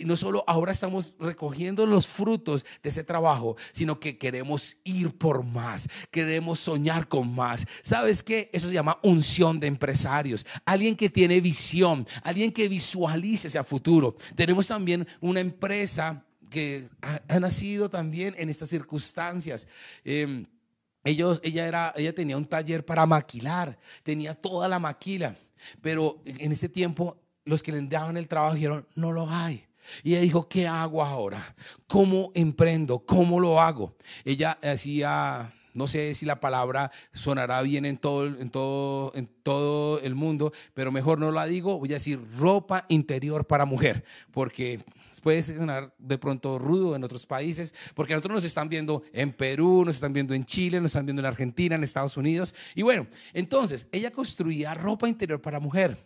No 0.05 0.17
solo 0.17 0.45
ahora 0.47 0.71
estamos 0.71 1.14
recogiendo 1.19 1.87
los 1.87 2.07
frutos 2.07 2.67
de 2.83 2.90
ese 2.90 3.05
trabajo, 3.05 3.57
sino 3.73 3.99
que 3.99 4.19
queremos 4.19 4.77
ir 4.85 5.17
por 5.17 5.43
más, 5.43 5.88
queremos 6.11 6.61
soñar 6.61 7.09
con 7.09 7.35
más. 7.35 7.67
¿Sabes 7.81 8.23
qué? 8.23 8.51
Eso 8.53 8.69
se 8.69 8.75
llama 8.75 8.99
unción 9.03 9.59
de 9.59 9.67
empresarios. 9.67 10.45
Alguien 10.67 10.95
que 10.95 11.09
tiene 11.09 11.40
visión, 11.40 12.07
alguien 12.23 12.53
que 12.53 12.69
visualice 12.69 13.49
ese 13.49 13.64
futuro. 13.64 14.14
Tenemos 14.35 14.67
también 14.67 15.09
una 15.23 15.40
empresa 15.40 16.23
que 16.51 16.87
ha, 17.01 17.40
nacido 17.40 17.88
también 17.88 18.35
en 18.37 18.51
estas 18.51 18.69
circunstancias. 18.69 19.67
Ellos, 20.05 21.40
ella, 21.43 21.95
ella 21.97 22.14
tenía 22.14 22.37
un 22.37 22.45
taller 22.45 22.85
para 22.85 23.07
maquilar, 23.07 23.79
tenía 24.03 24.35
toda 24.35 24.69
la 24.69 24.79
maquila, 24.79 25.35
pero 25.81 26.20
en 26.24 26.53
ese 26.53 26.68
tiempo 26.68 27.16
los 27.44 27.62
que 27.62 27.72
le 27.72 27.83
daban 27.83 28.16
el 28.16 28.29
trabajo 28.29 28.55
dijeron, 28.55 28.87
no 28.94 29.12
lo 29.12 29.29
hay. 29.29 29.64
Y 30.03 30.12
ella 30.12 30.22
dijo, 30.22 30.48
¿qué 30.48 30.66
hago 30.66 31.05
ahora? 31.05 31.55
¿Cómo 31.87 32.33
emprendo? 32.35 33.00
¿Cómo 33.00 33.38
lo 33.38 33.61
hago? 33.61 33.96
Ella 34.24 34.59
hacía, 34.62 35.53
no 35.74 35.87
sé 35.87 36.14
si 36.14 36.24
la 36.24 36.40
palabra 36.40 36.90
sonará 37.12 37.61
bien 37.62 37.85
en 37.85 37.98
todo, 37.98 38.27
en 38.27 38.50
todo, 38.50 39.12
en 39.14 39.27
todo 39.42 40.00
el 40.00 40.14
mundo, 40.14 40.53
pero 40.72 40.90
mejor 40.90 41.18
no 41.18 41.31
la 41.33 41.46
digo, 41.46 41.79
voy 41.79 41.90
a 41.90 41.94
decir 41.94 42.20
ropa 42.38 42.87
interior 42.88 43.46
para 43.46 43.66
mujer, 43.66 44.05
porque 44.31 44.83
puede 45.25 45.43
sonar 45.43 45.95
de 45.97 46.19
pronto 46.19 46.59
rudo 46.59 46.95
en 46.95 47.03
otros 47.03 47.27
países, 47.27 47.73
porque 47.95 48.13
nosotros 48.13 48.35
nos 48.35 48.45
están 48.45 48.69
viendo 48.69 49.03
en 49.15 49.33
Perú, 49.33 49.83
nos 49.87 49.95
están 49.95 50.13
viendo 50.13 50.35
en 50.35 50.45
Chile, 50.45 50.83
nos 50.83 50.91
están 50.91 51.07
viendo 51.07 51.21
en 51.23 51.27
Argentina, 51.27 51.75
en 51.75 51.83
Estados 51.83 52.19
Unidos. 52.19 52.55
Y 52.75 52.83
bueno, 52.83 53.07
entonces 53.33 53.89
ella 53.91 54.11
construía 54.11 54.75
ropa 54.75 55.09
interior 55.09 55.41
para 55.41 55.59
mujer. 55.61 55.97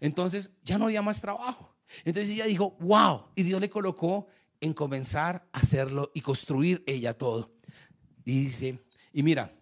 Entonces 0.00 0.50
ya 0.64 0.76
no 0.76 0.86
había 0.86 1.02
más 1.02 1.20
trabajo. 1.20 1.72
Entonces 2.04 2.30
ella 2.30 2.46
dijo, 2.46 2.76
wow, 2.80 3.26
y 3.36 3.44
Dios 3.44 3.60
le 3.60 3.70
colocó 3.70 4.26
en 4.60 4.74
comenzar 4.74 5.46
a 5.52 5.60
hacerlo 5.60 6.10
y 6.14 6.20
construir 6.20 6.82
ella 6.84 7.16
todo. 7.16 7.52
Y 8.24 8.46
dice, 8.46 8.80
y 9.12 9.22
mira, 9.22 9.54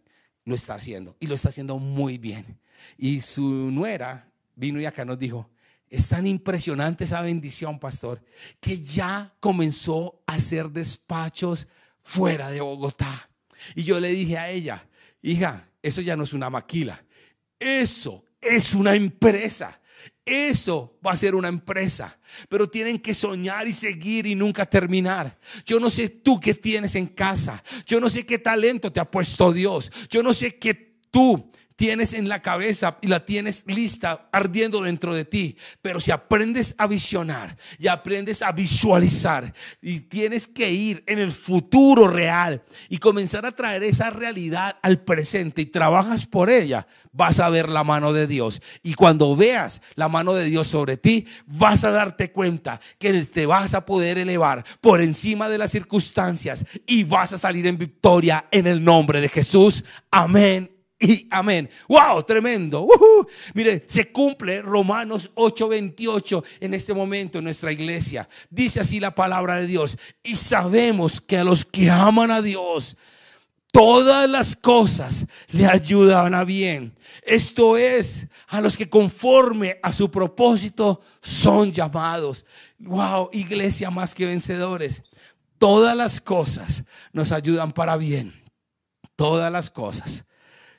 lo 0.47 0.55
está 0.55 0.75
haciendo, 0.75 1.17
y 1.21 1.27
lo 1.27 1.35
está 1.35 1.51
haciendo 1.51 1.79
muy 1.79 2.17
bien. 2.17 2.59
Y 2.97 3.21
su 3.21 3.71
nuera 3.71 4.33
vino 4.55 4.81
y 4.81 4.87
acá 4.87 5.05
nos 5.05 5.19
dijo, 5.19 5.51
es 5.93 6.09
tan 6.09 6.27
impresionante 6.27 7.05
esa 7.05 7.21
bendición, 7.21 7.79
pastor, 7.79 8.25
que 8.61 8.81
ya 8.81 9.35
comenzó 9.41 10.23
a 10.27 10.37
hacer 10.37 10.71
despachos 10.71 11.67
fuera 12.03 12.51
de 12.51 12.63
Bogotá. 12.63 13.29
Y 13.75 13.83
yo 13.83 14.01
le 14.01 14.09
dije 14.09 14.39
a 14.39 14.49
ella, 14.49 14.89
hija, 15.21 15.69
eso 15.83 16.01
ya 16.01 16.17
no 16.17 16.25
es 16.25 16.33
una 16.33 16.49
maquila, 16.49 17.05
eso 17.61 18.25
es 18.41 18.75
una 18.75 18.95
empresa. 18.95 19.79
Eso 20.25 20.99
va 21.05 21.13
a 21.13 21.17
ser 21.17 21.35
una 21.35 21.49
empresa, 21.49 22.19
pero 22.49 22.71
tienen 22.71 22.99
que 22.99 23.13
soñar 23.13 23.67
y 23.67 23.73
seguir 23.73 24.27
y 24.27 24.35
nunca 24.35 24.65
terminar. 24.65 25.39
Yo 25.67 25.79
no 25.79 25.91
sé 25.91 26.09
tú 26.09 26.41
qué 26.41 26.55
tienes 26.55 26.95
en 26.95 27.09
casa, 27.09 27.63
yo 27.85 28.01
no 28.01 28.09
sé 28.09 28.25
qué 28.25 28.39
talento 28.39 28.91
te 28.91 29.01
ha 29.01 29.11
puesto 29.11 29.53
Dios, 29.53 29.93
yo 30.09 30.23
no 30.23 30.33
sé 30.33 30.59
qué 30.59 30.97
tú 31.11 31.53
tienes 31.77 32.13
en 32.13 32.29
la 32.29 32.43
cabeza 32.43 32.99
y 33.01 33.07
la 33.07 33.25
tienes 33.25 33.65
lista 33.67 34.29
ardiendo 34.33 34.83
dentro 34.83 35.15
de 35.15 35.25
ti. 35.25 35.57
Pero 35.81 36.01
si 36.01 36.11
aprendes 36.11 36.75
a 36.79 36.87
visionar 36.87 37.57
y 37.79 37.89
aprendes 37.89 38.43
a 38.43 38.53
visualizar 38.53 39.53
y 39.81 40.01
tienes 40.01 40.47
que 40.47 40.71
ir 40.71 41.03
en 41.07 41.19
el 41.19 41.31
futuro 41.31 42.09
real 42.09 42.63
y 42.89 42.99
comenzar 42.99 43.47
a 43.47 43.53
traer 43.53 43.83
esa 43.85 44.11
realidad 44.11 44.77
al 44.83 45.01
presente 45.01 45.63
y 45.63 45.67
trabajas 45.67 46.27
por 46.27 46.51
ella, 46.51 46.87
vas 47.13 47.41
a 47.41 47.49
ver 47.49 47.69
la 47.69 47.85
mano 47.85 48.13
de 48.13 48.27
Dios. 48.27 48.61
Y 48.83 48.95
cuando 48.95 49.37
veas 49.37 49.83
la 49.95 50.09
mano 50.09 50.35
de 50.35 50.45
Dios 50.45 50.67
sobre 50.67 50.97
ti, 50.97 51.27
vas 51.47 51.85
a 51.85 51.91
darte 51.91 52.33
cuenta 52.33 52.81
que 52.99 53.13
te 53.25 53.47
vas 53.47 53.75
a 53.75 53.85
poder 53.85 54.19
elevar 54.19 54.65
por 54.81 55.01
encima 55.01 55.49
de 55.49 55.59
las 55.59 55.71
circunstancias 55.71 56.65
y 56.87 57.05
vas 57.05 57.33
a 57.33 57.39
salir 57.39 57.67
en 57.67 57.79
victoria 57.79 58.47
en 58.51 58.67
el 58.67 58.83
nombre 58.83 59.21
de 59.21 59.29
Jesús. 59.29 59.85
Amén 60.11 60.72
y 61.09 61.27
amén. 61.31 61.69
¡Wow! 61.89 62.23
Tremendo. 62.23 62.87
Mire, 63.55 63.83
se 63.87 64.13
cumple 64.13 64.63
Romanos 64.63 65.31
8:28 65.35 66.45
en 66.61 66.75
este 66.75 66.95
momento 66.95 67.39
en 67.39 67.45
nuestra 67.45 67.73
iglesia. 67.73 68.29
Dice 68.49 68.81
así 68.81 69.01
la 69.01 69.15
palabra 69.15 69.57
de 69.57 69.67
Dios. 69.67 69.99
Y 70.23 70.37
sabemos 70.37 71.21
que 71.21 71.39
a 71.39 71.45
los 71.45 71.65
que 71.65 71.91
aman 71.91 72.31
a 72.31 72.41
Dios, 72.41 72.97
todas 73.73 74.31
las 74.31 74.55
cosas 74.55 75.27
le 75.51 75.67
ayudan 75.67 76.35
a 76.35 76.45
bien. 76.45 76.97
Esto 77.23 77.77
es, 77.77 78.29
a 78.47 78.61
los 78.61 78.77
que 78.77 78.89
conforme 78.89 79.81
a 79.83 79.93
su 79.93 80.09
propósito 80.09 81.01
son 81.21 81.73
llamados. 81.73 82.47
¡Wow! 82.79 83.31
Iglesia 83.33 83.91
más 83.91 84.15
que 84.15 84.27
vencedores. 84.27 85.03
Todas 85.59 85.97
las 85.97 86.21
cosas 86.21 86.85
nos 87.13 87.33
ayudan 87.33 87.73
para 87.73 87.97
bien. 87.97 88.41
Todas 89.17 89.51
las 89.51 89.69
cosas 89.69 90.25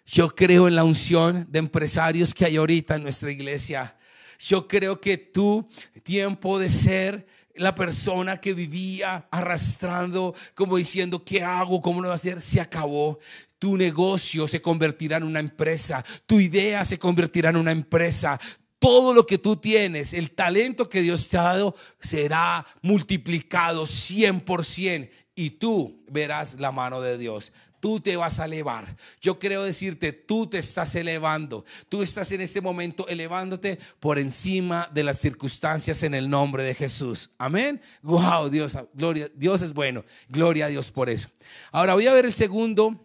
yo 0.06 0.30
creo 0.30 0.68
en 0.68 0.76
la 0.76 0.84
unción 0.84 1.48
de 1.50 1.60
empresarios 1.60 2.34
que 2.34 2.46
hay 2.46 2.58
ahorita 2.58 2.96
en 2.96 3.04
nuestra 3.04 3.32
iglesia. 3.32 3.96
Yo 4.40 4.68
creo 4.68 5.00
que 5.00 5.18
tu 5.18 5.68
tiempo 6.04 6.60
de 6.60 6.70
ser 6.70 7.26
la 7.56 7.76
persona 7.76 8.38
que 8.38 8.54
vivía 8.54 9.28
arrastrando, 9.30 10.36
como 10.56 10.78
diciendo, 10.78 11.24
¿qué 11.24 11.44
hago? 11.44 11.82
¿Cómo 11.82 12.02
lo 12.02 12.08
voy 12.08 12.14
a 12.14 12.16
hacer? 12.16 12.42
Se 12.42 12.60
acabó. 12.60 13.20
Tu 13.60 13.78
negocio 13.78 14.48
se 14.48 14.62
convertirá 14.62 15.18
en 15.18 15.24
una 15.24 15.40
empresa. 15.40 16.04
Tu 16.26 16.40
idea 16.40 16.84
se 16.84 16.98
convertirá 17.00 17.52
en 17.52 17.58
una 17.58 17.72
empresa. 17.72 18.40
Todo 18.80 19.14
lo 19.14 19.26
que 19.26 19.38
tú 19.38 19.56
tienes, 19.56 20.14
el 20.14 20.32
talento 20.32 20.90
que 20.90 21.02
Dios 21.02 21.30
te 21.30 21.38
ha 21.38 21.44
dado, 21.44 21.76
será 22.02 22.66
multiplicado 22.82 23.84
100% 23.84 25.10
y 25.36 25.52
tú 25.52 26.04
verás 26.10 26.60
la 26.60 26.72
mano 26.72 27.00
de 27.00 27.18
Dios. 27.18 27.54
Tú 27.84 28.00
te 28.00 28.16
vas 28.16 28.40
a 28.40 28.46
elevar. 28.46 28.96
Yo 29.20 29.38
creo 29.38 29.62
decirte, 29.66 30.14
tú 30.14 30.48
te 30.48 30.58
estás 30.58 30.96
elevando. 30.96 31.66
Tú 31.90 32.02
estás 32.02 32.32
en 32.32 32.40
este 32.40 32.62
momento 32.62 33.06
elevándote 33.10 33.78
por 34.00 34.18
encima 34.18 34.90
de 34.94 35.04
las 35.04 35.20
circunstancias 35.20 36.02
en 36.04 36.14
el 36.14 36.30
nombre 36.30 36.64
de 36.64 36.76
Jesús. 36.76 37.32
Amén. 37.38 37.82
Wow, 38.02 38.50
Dios, 38.50 38.78
gloria, 38.94 39.30
Dios 39.36 39.62
es 39.64 39.74
bueno. 39.74 40.06
Gloria 40.30 40.68
a 40.68 40.70
Dios 40.70 40.90
por 40.92 41.10
eso. 41.10 41.28
Ahora 41.74 41.96
voy 41.96 42.08
a 42.08 42.14
ver 42.14 42.26
el 42.26 42.34
segundo, 42.34 42.98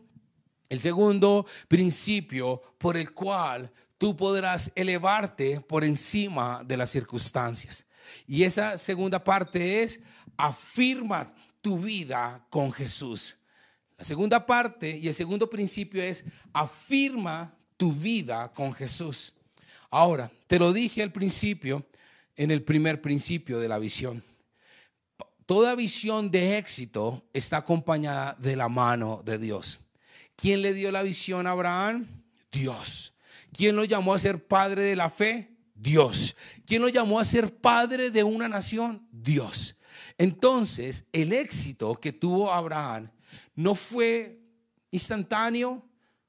el 0.68 0.80
segundo 0.80 1.44
principio 1.66 2.62
por 2.78 2.96
el 2.96 3.12
cual 3.12 3.72
tú 3.98 4.16
podrás 4.16 4.70
elevarte 4.76 5.60
por 5.60 5.82
encima 5.82 6.62
de 6.64 6.76
las 6.76 6.90
circunstancias. 6.90 7.84
Y 8.28 8.44
esa 8.44 8.78
segunda 8.78 9.24
parte 9.24 9.82
es 9.82 9.98
afirma 10.36 11.34
tu 11.60 11.80
vida 11.80 12.46
con 12.48 12.72
Jesús. 12.72 13.37
La 13.98 14.04
segunda 14.04 14.46
parte 14.46 14.96
y 14.96 15.08
el 15.08 15.14
segundo 15.14 15.50
principio 15.50 16.00
es 16.02 16.24
afirma 16.52 17.52
tu 17.76 17.92
vida 17.92 18.52
con 18.54 18.72
Jesús. 18.72 19.32
Ahora, 19.90 20.30
te 20.46 20.58
lo 20.58 20.72
dije 20.72 21.02
al 21.02 21.10
principio, 21.10 21.84
en 22.36 22.52
el 22.52 22.62
primer 22.62 23.02
principio 23.02 23.58
de 23.58 23.68
la 23.68 23.78
visión. 23.78 24.22
Toda 25.44 25.74
visión 25.74 26.30
de 26.30 26.58
éxito 26.58 27.24
está 27.32 27.58
acompañada 27.58 28.36
de 28.38 28.54
la 28.54 28.68
mano 28.68 29.22
de 29.24 29.38
Dios. 29.38 29.80
¿Quién 30.36 30.62
le 30.62 30.72
dio 30.72 30.92
la 30.92 31.02
visión 31.02 31.48
a 31.48 31.50
Abraham? 31.50 32.06
Dios. 32.52 33.12
¿Quién 33.52 33.74
lo 33.74 33.84
llamó 33.84 34.14
a 34.14 34.18
ser 34.18 34.46
padre 34.46 34.82
de 34.82 34.94
la 34.94 35.10
fe? 35.10 35.50
Dios. 35.74 36.36
¿Quién 36.64 36.82
lo 36.82 36.88
llamó 36.88 37.18
a 37.18 37.24
ser 37.24 37.56
padre 37.56 38.12
de 38.12 38.22
una 38.22 38.48
nación? 38.48 39.08
Dios. 39.10 39.74
Entonces, 40.16 41.04
el 41.12 41.32
éxito 41.32 41.96
que 41.96 42.12
tuvo 42.12 42.52
Abraham 42.52 43.10
no 43.54 43.74
fue 43.74 44.40
instantáneo, 44.90 45.84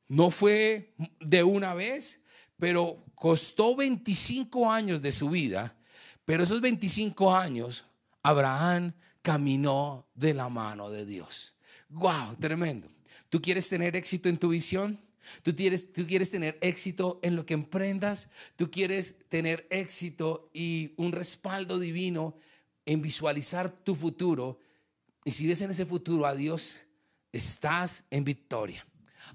no 0.08 0.32
fue 0.32 0.94
de 1.20 1.44
una 1.44 1.74
vez, 1.74 2.20
pero 2.58 3.06
costó 3.16 3.76
25 3.76 4.72
años 4.72 5.02
de 5.02 5.12
su 5.12 5.30
vida, 5.30 5.76
pero 6.26 6.44
esos 6.44 6.62
25 6.62 7.36
años 7.36 7.86
Abraham 8.22 8.94
caminó 9.22 10.08
de 10.14 10.34
la 10.34 10.50
mano 10.50 10.90
de 10.90 11.06
Dios. 11.06 11.56
¡Wow! 11.90 12.36
Tremendo. 12.40 12.90
¿Tú 13.30 13.42
quieres 13.42 13.70
tener 13.70 13.96
éxito 13.96 14.30
en 14.30 14.38
tu 14.38 14.50
visión? 14.50 15.00
Tú 15.44 15.56
quieres, 15.56 15.92
tú 15.94 16.06
quieres 16.08 16.32
tener 16.32 16.58
éxito 16.62 17.20
en 17.22 17.36
lo 17.36 17.46
que 17.46 17.54
emprendas. 17.54 18.30
Tú 18.56 18.72
quieres 18.72 19.16
tener 19.30 19.68
éxito 19.70 20.50
y 20.54 20.94
un 20.98 21.12
respaldo 21.12 21.80
divino 21.80 22.36
en 22.86 23.02
visualizar 23.02 23.72
tu 23.72 23.96
futuro. 23.96 24.60
Y 25.24 25.32
si 25.32 25.48
ves 25.48 25.62
en 25.62 25.72
ese 25.72 25.86
futuro 25.86 26.26
a 26.26 26.36
Dios, 26.36 26.86
estás 27.32 28.04
en 28.10 28.24
victoria. 28.24 28.86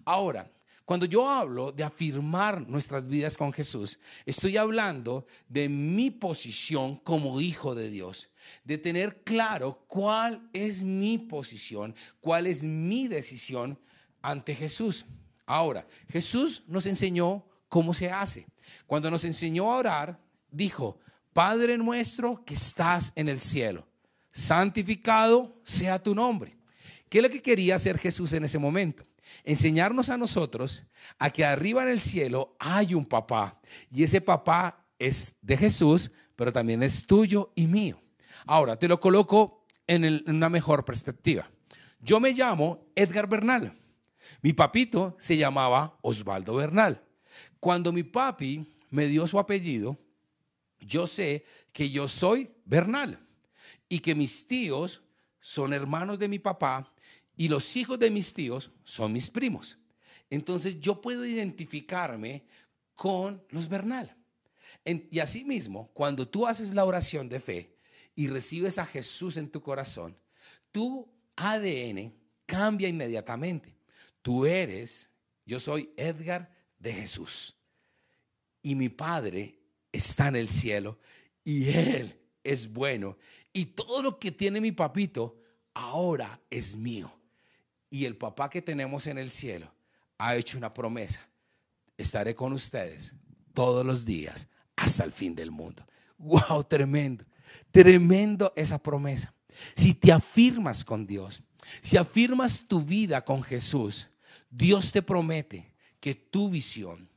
Ahora, 0.05 0.51
cuando 0.85 1.07
yo 1.07 1.27
hablo 1.29 1.73
de 1.73 1.83
afirmar 1.83 2.61
nuestras 2.69 3.07
vidas 3.07 3.39
con 3.39 3.53
Jesús, 3.53 3.99
estoy 4.27 4.59
hablando 4.59 5.27
de 5.49 5.69
mi 5.69 6.11
posición 6.11 6.97
como 6.97 7.41
hijo 7.41 7.75
de 7.75 7.89
Dios, 7.89 8.29
de 8.65 8.77
tener 8.77 9.23
claro 9.23 9.83
cuál 9.87 10.47
es 10.53 10.83
mi 10.83 11.17
posición, 11.17 11.95
cuál 12.21 12.47
es 12.47 12.65
mi 12.65 13.09
decisión 13.09 13.79
ante 14.21 14.55
Jesús. 14.55 15.07
Ahora, 15.47 15.87
Jesús 16.11 16.63
nos 16.67 16.85
enseñó 16.85 17.47
cómo 17.69 17.95
se 17.95 18.11
hace. 18.11 18.47
Cuando 18.87 19.11
nos 19.11 19.25
enseñó 19.25 19.73
a 19.73 19.79
orar, 19.79 20.21
dijo, 20.51 20.99
Padre 21.33 21.79
nuestro 21.79 22.45
que 22.45 22.55
estás 22.55 23.11
en 23.17 23.31
el 23.31 23.41
cielo, 23.41 23.89
santificado 24.33 25.61
sea 25.65 26.03
tu 26.03 26.15
nombre. 26.15 26.59
¿Qué 27.09 27.19
es 27.19 27.23
lo 27.23 27.31
que 27.31 27.43
quería 27.43 27.77
hacer 27.77 27.99
Jesús 27.99 28.33
en 28.33 28.45
ese 28.45 28.59
momento? 28.59 29.05
Enseñarnos 29.45 30.11
a 30.11 30.17
nosotros 30.17 30.85
a 31.19 31.31
que 31.31 31.45
arriba 31.45 31.83
en 31.83 31.89
el 31.89 32.01
cielo 32.01 32.57
hay 32.59 32.95
un 32.95 33.05
papá 33.05 33.61
y 33.91 34.03
ese 34.03 34.21
papá 34.21 34.85
es 34.99 35.35
de 35.43 35.57
Jesús, 35.57 36.11
pero 36.37 36.53
también 36.53 36.83
es 36.83 37.07
tuyo 37.07 37.53
y 37.55 37.67
mío. 37.67 38.01
Ahora, 38.47 38.79
te 38.79 38.89
lo 38.89 39.01
coloco 39.01 39.65
en, 39.87 40.23
una 40.27 40.49
mejor 40.49 40.85
perspectiva. 40.85 41.49
Yo 42.01 42.21
me 42.21 42.33
llamo 42.33 42.87
Edgar 42.95 43.29
Bernal. 43.29 43.79
Mi 44.43 44.53
papito 44.53 45.17
se 45.19 45.37
llamaba 45.37 45.99
Osvaldo 46.03 46.55
Bernal. 46.55 47.03
Cuando 47.61 47.93
mi 47.93 48.03
papi 48.03 48.77
me 48.91 49.07
dio 49.07 49.27
su 49.27 49.39
apellido, 49.39 49.99
yo 50.81 51.07
sé 51.07 51.45
que 51.73 51.91
yo 51.91 52.09
soy 52.09 52.51
Bernal 52.65 53.19
y 53.89 54.01
que 54.01 54.15
mis 54.15 54.47
tíos 54.47 55.03
son 55.41 55.73
hermanos 55.73 56.19
de 56.19 56.29
mi 56.29 56.39
papá 56.39 56.94
y 57.37 57.49
los 57.49 57.77
hijos 57.77 57.99
de 57.99 58.11
mis 58.11 58.33
tíos 58.33 58.71
son 58.85 59.13
mis 59.13 59.31
primos. 59.31 59.79
Entonces 60.31 60.81
yo 60.81 61.01
puedo 61.01 61.25
identificarme 61.25 62.45
con 62.95 63.43
los 63.51 63.69
Bernal. 63.69 64.17
y 64.85 65.19
asimismo, 65.19 65.91
cuando 65.95 66.29
tú 66.29 66.47
haces 66.47 66.73
la 66.73 66.85
oración 66.85 67.29
de 67.29 67.41
fe 67.41 67.77
y 68.15 68.29
recibes 68.29 68.79
a 68.79 68.87
Jesús 68.87 69.37
en 69.37 69.51
tu 69.51 69.61
corazón, 69.61 70.17
tu 70.71 71.09
ADN 71.37 72.15
cambia 72.47 72.89
inmediatamente. 72.89 73.77
Tú 74.23 74.47
eres, 74.47 75.11
yo 75.45 75.59
soy 75.59 75.93
Edgar 75.97 76.51
de 76.79 76.93
Jesús. 76.93 77.57
Y 78.63 78.75
mi 78.75 78.89
Padre 78.89 79.59
está 79.93 80.29
en 80.29 80.37
el 80.37 80.49
cielo 80.49 80.99
y 81.43 81.69
Él 81.71 82.19
es 82.43 82.73
bueno. 82.73 83.17
Y 83.53 83.67
todo 83.67 84.03
lo 84.03 84.19
que 84.19 84.33
tiene 84.33 84.61
mi 84.61 84.73
papito 84.73 85.41
ahora 85.75 86.41
es 86.51 86.77
mío. 86.77 87.13
Y 87.95 88.07
el 88.07 88.17
papá 88.17 88.51
que 88.51 88.61
tenemos 88.61 89.07
en 89.07 89.19
el 89.19 89.31
cielo 89.31 89.73
ha 90.19 90.35
hecho 90.35 90.59
una 90.59 90.75
promesa. 90.75 91.21
Estaré 91.97 92.35
con 92.35 92.53
ustedes 92.53 93.15
todos 93.53 93.87
los 93.87 94.05
días 94.05 94.49
hasta 94.75 95.05
el 95.05 95.13
fin 95.13 95.37
del 95.37 95.53
mundo. 95.53 95.87
¡Wow! 96.19 96.65
Tremendo. 96.65 97.25
Tremendo 97.71 98.53
esa 98.57 98.83
promesa. 98.83 99.33
Si 99.77 99.95
te 99.95 100.11
afirmas 100.11 100.85
con 100.85 101.07
Dios, 101.07 101.45
si 101.83 101.97
afirmas 101.97 102.67
tu 102.67 102.83
vida 102.83 103.25
con 103.25 103.45
Jesús, 103.45 104.09
Dios 104.51 104.91
te 104.91 105.01
promete 105.01 105.73
que 106.01 106.17
tu 106.17 106.51
visión, 106.51 107.09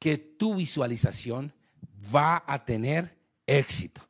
que 0.00 0.18
tu 0.18 0.56
visualización 0.56 1.54
va 2.12 2.42
a 2.44 2.64
tener 2.64 3.16
éxito. 3.46 4.00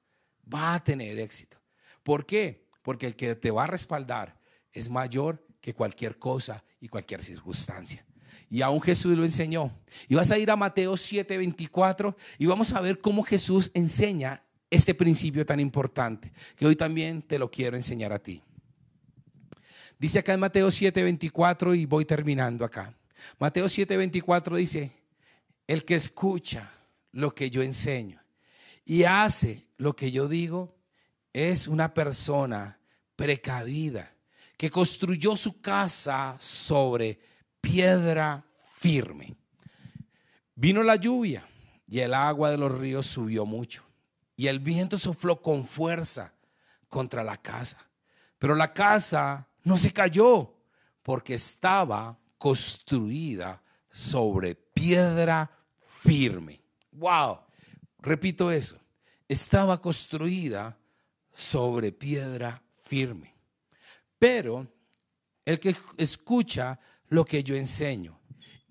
Va 0.42 0.76
a 0.76 0.82
tener 0.82 1.18
éxito. 1.18 1.58
¿Por 2.02 2.24
qué? 2.24 2.66
Porque 2.80 3.08
el 3.08 3.14
que 3.14 3.34
te 3.34 3.50
va 3.50 3.64
a 3.64 3.66
respaldar 3.66 4.40
es 4.72 4.88
mayor 4.88 5.44
que 5.64 5.72
cualquier 5.72 6.18
cosa 6.18 6.62
y 6.78 6.88
cualquier 6.88 7.22
circunstancia. 7.22 8.04
Y 8.50 8.60
aún 8.60 8.82
Jesús 8.82 9.16
lo 9.16 9.24
enseñó. 9.24 9.74
Y 10.08 10.14
vas 10.14 10.30
a 10.30 10.36
ir 10.36 10.50
a 10.50 10.56
Mateo 10.56 10.92
7:24 10.92 12.14
y 12.36 12.44
vamos 12.44 12.74
a 12.74 12.82
ver 12.82 13.00
cómo 13.00 13.22
Jesús 13.22 13.70
enseña 13.72 14.42
este 14.68 14.94
principio 14.94 15.46
tan 15.46 15.60
importante, 15.60 16.34
que 16.54 16.66
hoy 16.66 16.76
también 16.76 17.22
te 17.22 17.38
lo 17.38 17.50
quiero 17.50 17.78
enseñar 17.78 18.12
a 18.12 18.18
ti. 18.18 18.42
Dice 19.98 20.18
acá 20.18 20.34
en 20.34 20.40
Mateo 20.40 20.68
7:24 20.70 21.74
y 21.74 21.86
voy 21.86 22.04
terminando 22.04 22.62
acá. 22.66 22.94
Mateo 23.38 23.64
7:24 23.64 24.56
dice, 24.56 24.92
el 25.66 25.86
que 25.86 25.94
escucha 25.94 26.70
lo 27.10 27.34
que 27.34 27.48
yo 27.48 27.62
enseño 27.62 28.22
y 28.84 29.04
hace 29.04 29.66
lo 29.78 29.96
que 29.96 30.12
yo 30.12 30.28
digo 30.28 30.76
es 31.32 31.68
una 31.68 31.94
persona 31.94 32.78
precavida 33.16 34.13
que 34.56 34.70
construyó 34.70 35.36
su 35.36 35.60
casa 35.60 36.36
sobre 36.38 37.18
piedra 37.60 38.44
firme. 38.78 39.34
Vino 40.54 40.82
la 40.82 40.96
lluvia 40.96 41.46
y 41.88 42.00
el 42.00 42.14
agua 42.14 42.50
de 42.50 42.58
los 42.58 42.72
ríos 42.72 43.06
subió 43.06 43.44
mucho 43.44 43.84
y 44.36 44.46
el 44.46 44.60
viento 44.60 44.98
sopló 44.98 45.40
con 45.40 45.66
fuerza 45.66 46.34
contra 46.88 47.24
la 47.24 47.36
casa. 47.36 47.78
Pero 48.38 48.54
la 48.54 48.72
casa 48.72 49.48
no 49.62 49.76
se 49.76 49.92
cayó 49.92 50.54
porque 51.02 51.34
estaba 51.34 52.18
construida 52.38 53.62
sobre 53.90 54.54
piedra 54.54 55.50
firme. 56.00 56.60
Wow, 56.92 57.40
repito 57.98 58.50
eso, 58.50 58.76
estaba 59.28 59.80
construida 59.80 60.76
sobre 61.32 61.92
piedra 61.92 62.62
firme. 62.82 63.33
Pero 64.18 64.66
el 65.44 65.60
que 65.60 65.76
escucha 65.96 66.78
lo 67.08 67.24
que 67.24 67.42
yo 67.42 67.54
enseño 67.54 68.18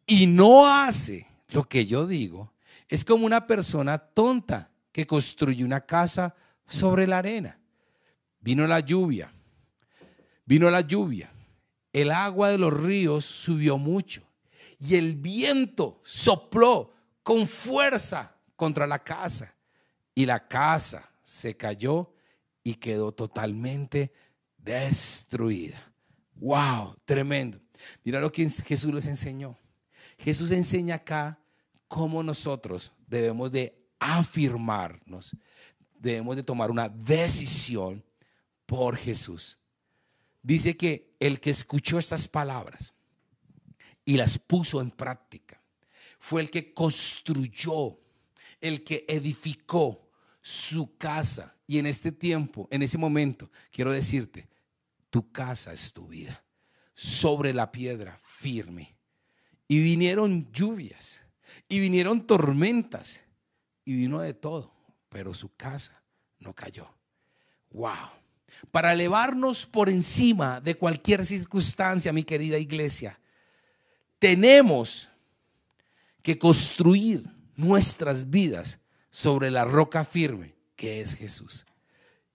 y 0.06 0.27
no 0.27 0.67
hace 0.67 1.27
lo 1.49 1.63
que 1.63 1.86
yo 1.86 2.08
digo, 2.08 2.53
es 2.88 3.06
como 3.06 3.25
una 3.25 3.45
persona 3.45 3.97
tonta 3.97 4.71
que 4.91 5.06
construye 5.08 5.63
una 5.63 5.82
casa 5.82 6.36
sobre 6.65 7.08
la 7.08 7.19
arena. 7.19 7.60
Vino 8.39 8.67
la 8.67 8.79
lluvia 8.79 9.32
Vino 10.45 10.69
la 10.69 10.82
lluvia, 10.82 11.32
el 11.93 12.12
agua 12.12 12.49
de 12.49 12.58
los 12.58 12.73
ríos 12.73 13.23
subió 13.23 13.77
mucho 13.77 14.23
y 14.77 14.95
el 14.95 15.15
viento 15.15 16.01
sopló 16.03 16.93
con 17.23 17.47
fuerza 17.47 18.36
contra 18.58 18.86
la 18.86 18.99
casa 18.99 19.56
y 20.13 20.25
la 20.25 20.45
casa 20.47 21.10
se 21.23 21.56
cayó 21.56 22.13
y 22.62 22.75
quedó 22.75 23.13
totalmente 23.13 24.12
destruida. 24.63 25.91
Wow, 26.36 26.95
tremendo. 27.06 27.60
Mira 28.04 28.19
lo 28.19 28.32
que 28.32 28.49
Jesús 28.49 28.93
les 28.93 29.08
enseñó. 29.08 29.58
Jesús 30.17 30.52
enseña 30.52 30.95
acá 30.95 31.39
cómo 31.88 32.23
nosotros 32.23 32.91
debemos 33.08 33.52
de 33.52 33.78
afirmarnos, 33.99 35.36
debemos 35.97 36.36
de 36.36 36.43
tomar 36.43 36.71
una 36.71 36.89
decisión 36.89 38.04
por 38.65 38.97
Jesús. 38.97 39.58
Dice 40.41 40.76
que 40.76 41.15
el 41.19 41.39
que 41.39 41.49
escuchó 41.49 41.97
estas 41.99 42.28
palabras 42.28 42.93
y 44.04 44.17
las 44.17 44.38
puso 44.38 44.82
en 44.82 44.91
práctica 44.91 45.62
fue 46.17 46.41
el 46.41 46.49
que 46.49 46.73
construyó, 46.73 47.99
el 48.60 48.84
que 48.84 49.06
edificó 49.08 50.10
su 50.41 50.97
casa. 50.97 51.56
Y 51.65 51.78
en 51.78 51.86
este 51.86 52.12
tiempo, 52.12 52.67
en 52.71 52.82
ese 52.82 52.97
momento, 52.97 53.49
quiero 53.71 53.91
decirte, 53.91 54.47
tu 55.13 55.32
casa 55.32 55.71
es 55.71 55.93
tu 55.93 56.08
vida, 56.08 56.43
sobre 56.95 57.54
la 57.54 57.71
piedra 57.71 58.17
firme. 58.23 58.95
Y 59.67 59.78
vinieron 59.78 60.52
lluvias, 60.52 61.21
y 61.69 61.80
vinieron 61.80 62.26
tormentas, 62.26 63.23
y 63.86 63.93
vino 63.93 64.21
de 64.21 64.34
todo, 64.34 64.73
pero 65.10 65.32
su 65.36 65.56
casa 65.56 66.02
no 66.39 66.56
cayó. 66.56 66.91
Wow. 67.69 68.10
Para 68.71 68.93
elevarnos 68.93 69.67
por 69.67 69.88
encima 69.88 70.60
de 70.60 70.73
cualquier 70.73 71.23
circunstancia, 71.28 72.12
mi 72.12 72.23
querida 72.23 72.58
iglesia, 72.58 73.19
tenemos 74.17 75.10
que 76.23 76.39
construir 76.39 77.23
nuestras 77.56 78.32
vidas 78.32 78.80
sobre 79.12 79.52
la 79.52 79.63
roca 79.63 80.06
firme 80.06 80.56
que 80.76 81.02
es 81.02 81.13
Jesús. 81.13 81.67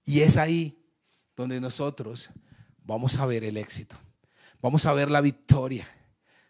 Y 0.04 0.20
es 0.20 0.36
ahí 0.36 0.78
donde 1.34 1.60
nosotros 1.60 2.30
vamos 2.88 3.18
a 3.18 3.27
ver 3.27 3.44
el 3.44 3.59
éxito, 3.59 3.96
vamos 4.62 4.87
a 4.87 4.94
ver 4.94 5.11
la 5.11 5.20
victoria. 5.20 5.87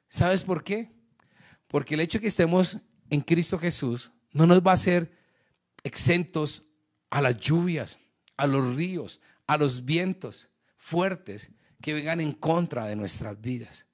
¿Sabes 0.08 0.44
por 0.44 0.62
qué? 0.62 0.92
Porque 1.66 1.94
el 1.94 2.00
hecho 2.00 2.18
de 2.18 2.22
que 2.22 2.28
estemos 2.28 2.78
en 3.10 3.20
Cristo 3.20 3.58
Jesús 3.58 4.12
no 4.32 4.46
nos 4.46 4.62
va 4.62 4.70
a 4.70 4.74
hacer 4.74 5.12
exentos 5.82 6.62
a 7.10 7.20
las 7.20 7.36
lluvias, 7.38 7.98
a 8.36 8.46
los 8.46 8.76
ríos, 8.76 9.20
a 9.48 9.56
los 9.56 9.84
vientos 9.84 10.48
fuertes 10.76 11.50
que 11.82 11.92
vengan 11.92 12.20
en 12.20 12.32
contra 12.32 12.86
de 12.86 12.94
nuestras 12.94 13.40
vidas. 13.40 13.86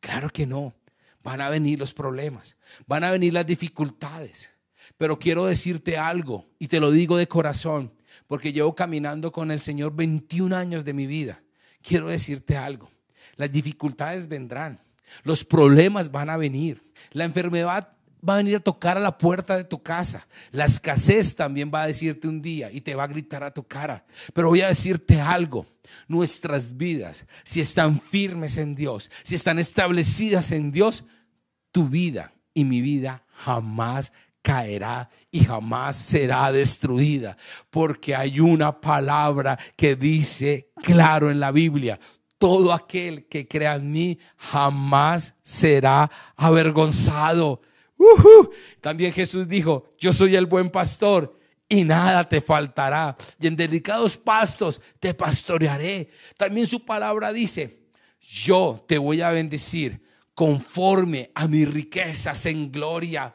Claro 0.00 0.28
que 0.28 0.46
no. 0.46 0.74
Van 1.22 1.40
a 1.40 1.50
venir 1.50 1.78
los 1.78 1.94
problemas, 1.94 2.56
van 2.88 3.04
a 3.04 3.12
venir 3.12 3.32
las 3.32 3.46
dificultades. 3.46 4.50
Pero 4.98 5.20
quiero 5.20 5.46
decirte 5.46 5.96
algo 5.96 6.48
y 6.58 6.66
te 6.66 6.80
lo 6.80 6.90
digo 6.90 7.16
de 7.16 7.28
corazón, 7.28 7.94
porque 8.26 8.52
llevo 8.52 8.74
caminando 8.74 9.30
con 9.30 9.52
el 9.52 9.60
Señor 9.60 9.94
21 9.94 10.56
años 10.56 10.84
de 10.84 10.94
mi 10.94 11.06
vida. 11.06 11.40
Quiero 11.82 12.08
decirte 12.08 12.56
algo. 12.56 12.90
Las 13.36 13.50
dificultades 13.50 14.28
vendrán, 14.28 14.80
los 15.22 15.44
problemas 15.44 16.10
van 16.10 16.30
a 16.30 16.36
venir, 16.36 16.82
la 17.12 17.24
enfermedad 17.24 17.88
va 18.26 18.34
a 18.34 18.36
venir 18.38 18.56
a 18.56 18.60
tocar 18.60 18.96
a 18.96 19.00
la 19.00 19.18
puerta 19.18 19.56
de 19.56 19.64
tu 19.64 19.82
casa. 19.82 20.26
La 20.52 20.64
escasez 20.64 21.34
también 21.34 21.70
va 21.74 21.82
a 21.82 21.86
decirte 21.86 22.28
un 22.28 22.40
día 22.40 22.70
y 22.70 22.80
te 22.80 22.94
va 22.94 23.04
a 23.04 23.08
gritar 23.08 23.42
a 23.42 23.52
tu 23.52 23.64
cara. 23.64 24.04
Pero 24.32 24.48
voy 24.48 24.60
a 24.60 24.68
decirte 24.68 25.20
algo. 25.20 25.66
Nuestras 26.08 26.76
vidas, 26.76 27.26
si 27.42 27.60
están 27.60 28.00
firmes 28.00 28.56
en 28.56 28.74
Dios, 28.74 29.10
si 29.24 29.34
están 29.34 29.58
establecidas 29.58 30.52
en 30.52 30.70
Dios, 30.70 31.04
tu 31.70 31.88
vida 31.88 32.32
y 32.54 32.64
mi 32.64 32.80
vida 32.80 33.24
jamás 33.34 34.12
caerá 34.42 35.08
y 35.30 35.44
jamás 35.44 35.96
será 35.96 36.52
destruida, 36.52 37.36
porque 37.70 38.14
hay 38.14 38.40
una 38.40 38.80
palabra 38.80 39.58
que 39.76 39.96
dice 39.96 40.70
claro 40.82 41.30
en 41.30 41.40
la 41.40 41.52
Biblia, 41.52 41.98
todo 42.38 42.72
aquel 42.72 43.26
que 43.28 43.46
crea 43.46 43.76
en 43.76 43.90
mí 43.92 44.18
jamás 44.36 45.34
será 45.42 46.10
avergonzado. 46.36 47.62
También 48.80 49.12
Jesús 49.12 49.46
dijo, 49.48 49.88
yo 49.96 50.12
soy 50.12 50.34
el 50.34 50.46
buen 50.46 50.68
pastor 50.68 51.38
y 51.68 51.84
nada 51.84 52.28
te 52.28 52.40
faltará. 52.40 53.16
Y 53.40 53.46
en 53.46 53.54
delicados 53.54 54.16
pastos 54.16 54.80
te 54.98 55.14
pastorearé. 55.14 56.08
También 56.36 56.66
su 56.66 56.84
palabra 56.84 57.32
dice, 57.32 57.78
yo 58.20 58.84
te 58.88 58.98
voy 58.98 59.20
a 59.20 59.30
bendecir 59.30 60.02
conforme 60.34 61.30
a 61.34 61.46
mis 61.46 61.70
riquezas 61.70 62.46
en 62.46 62.70
gloria. 62.70 63.34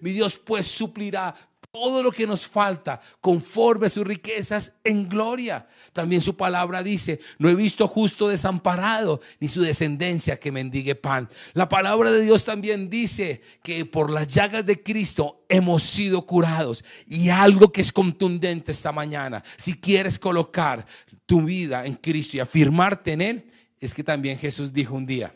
mi 0.00 0.12
Dios 0.12 0.38
pues 0.38 0.66
suplirá 0.66 1.34
todo 1.70 2.02
lo 2.02 2.10
que 2.10 2.26
nos 2.26 2.46
falta 2.46 3.00
conforme 3.20 3.86
a 3.86 3.90
sus 3.90 4.06
riquezas 4.06 4.72
en 4.84 5.08
gloria. 5.08 5.66
También 5.92 6.22
su 6.22 6.36
palabra 6.36 6.82
dice, 6.82 7.20
no 7.38 7.48
he 7.48 7.54
visto 7.54 7.86
justo 7.86 8.28
desamparado 8.28 9.20
ni 9.38 9.48
su 9.48 9.60
descendencia 9.60 10.40
que 10.40 10.50
mendigue 10.50 10.94
pan. 10.94 11.28
La 11.52 11.68
palabra 11.68 12.10
de 12.10 12.22
Dios 12.22 12.44
también 12.44 12.88
dice 12.88 13.42
que 13.62 13.84
por 13.84 14.10
las 14.10 14.28
llagas 14.28 14.64
de 14.64 14.82
Cristo 14.82 15.44
hemos 15.48 15.82
sido 15.82 16.26
curados. 16.26 16.84
Y 17.06 17.28
algo 17.28 17.70
que 17.70 17.82
es 17.82 17.92
contundente 17.92 18.72
esta 18.72 18.92
mañana, 18.92 19.42
si 19.56 19.74
quieres 19.74 20.18
colocar 20.18 20.86
tu 21.26 21.42
vida 21.42 21.84
en 21.84 21.94
Cristo 21.94 22.36
y 22.36 22.40
afirmarte 22.40 23.12
en 23.12 23.20
Él, 23.20 23.50
es 23.78 23.94
que 23.94 24.02
también 24.02 24.38
Jesús 24.38 24.72
dijo 24.72 24.94
un 24.94 25.06
día, 25.06 25.34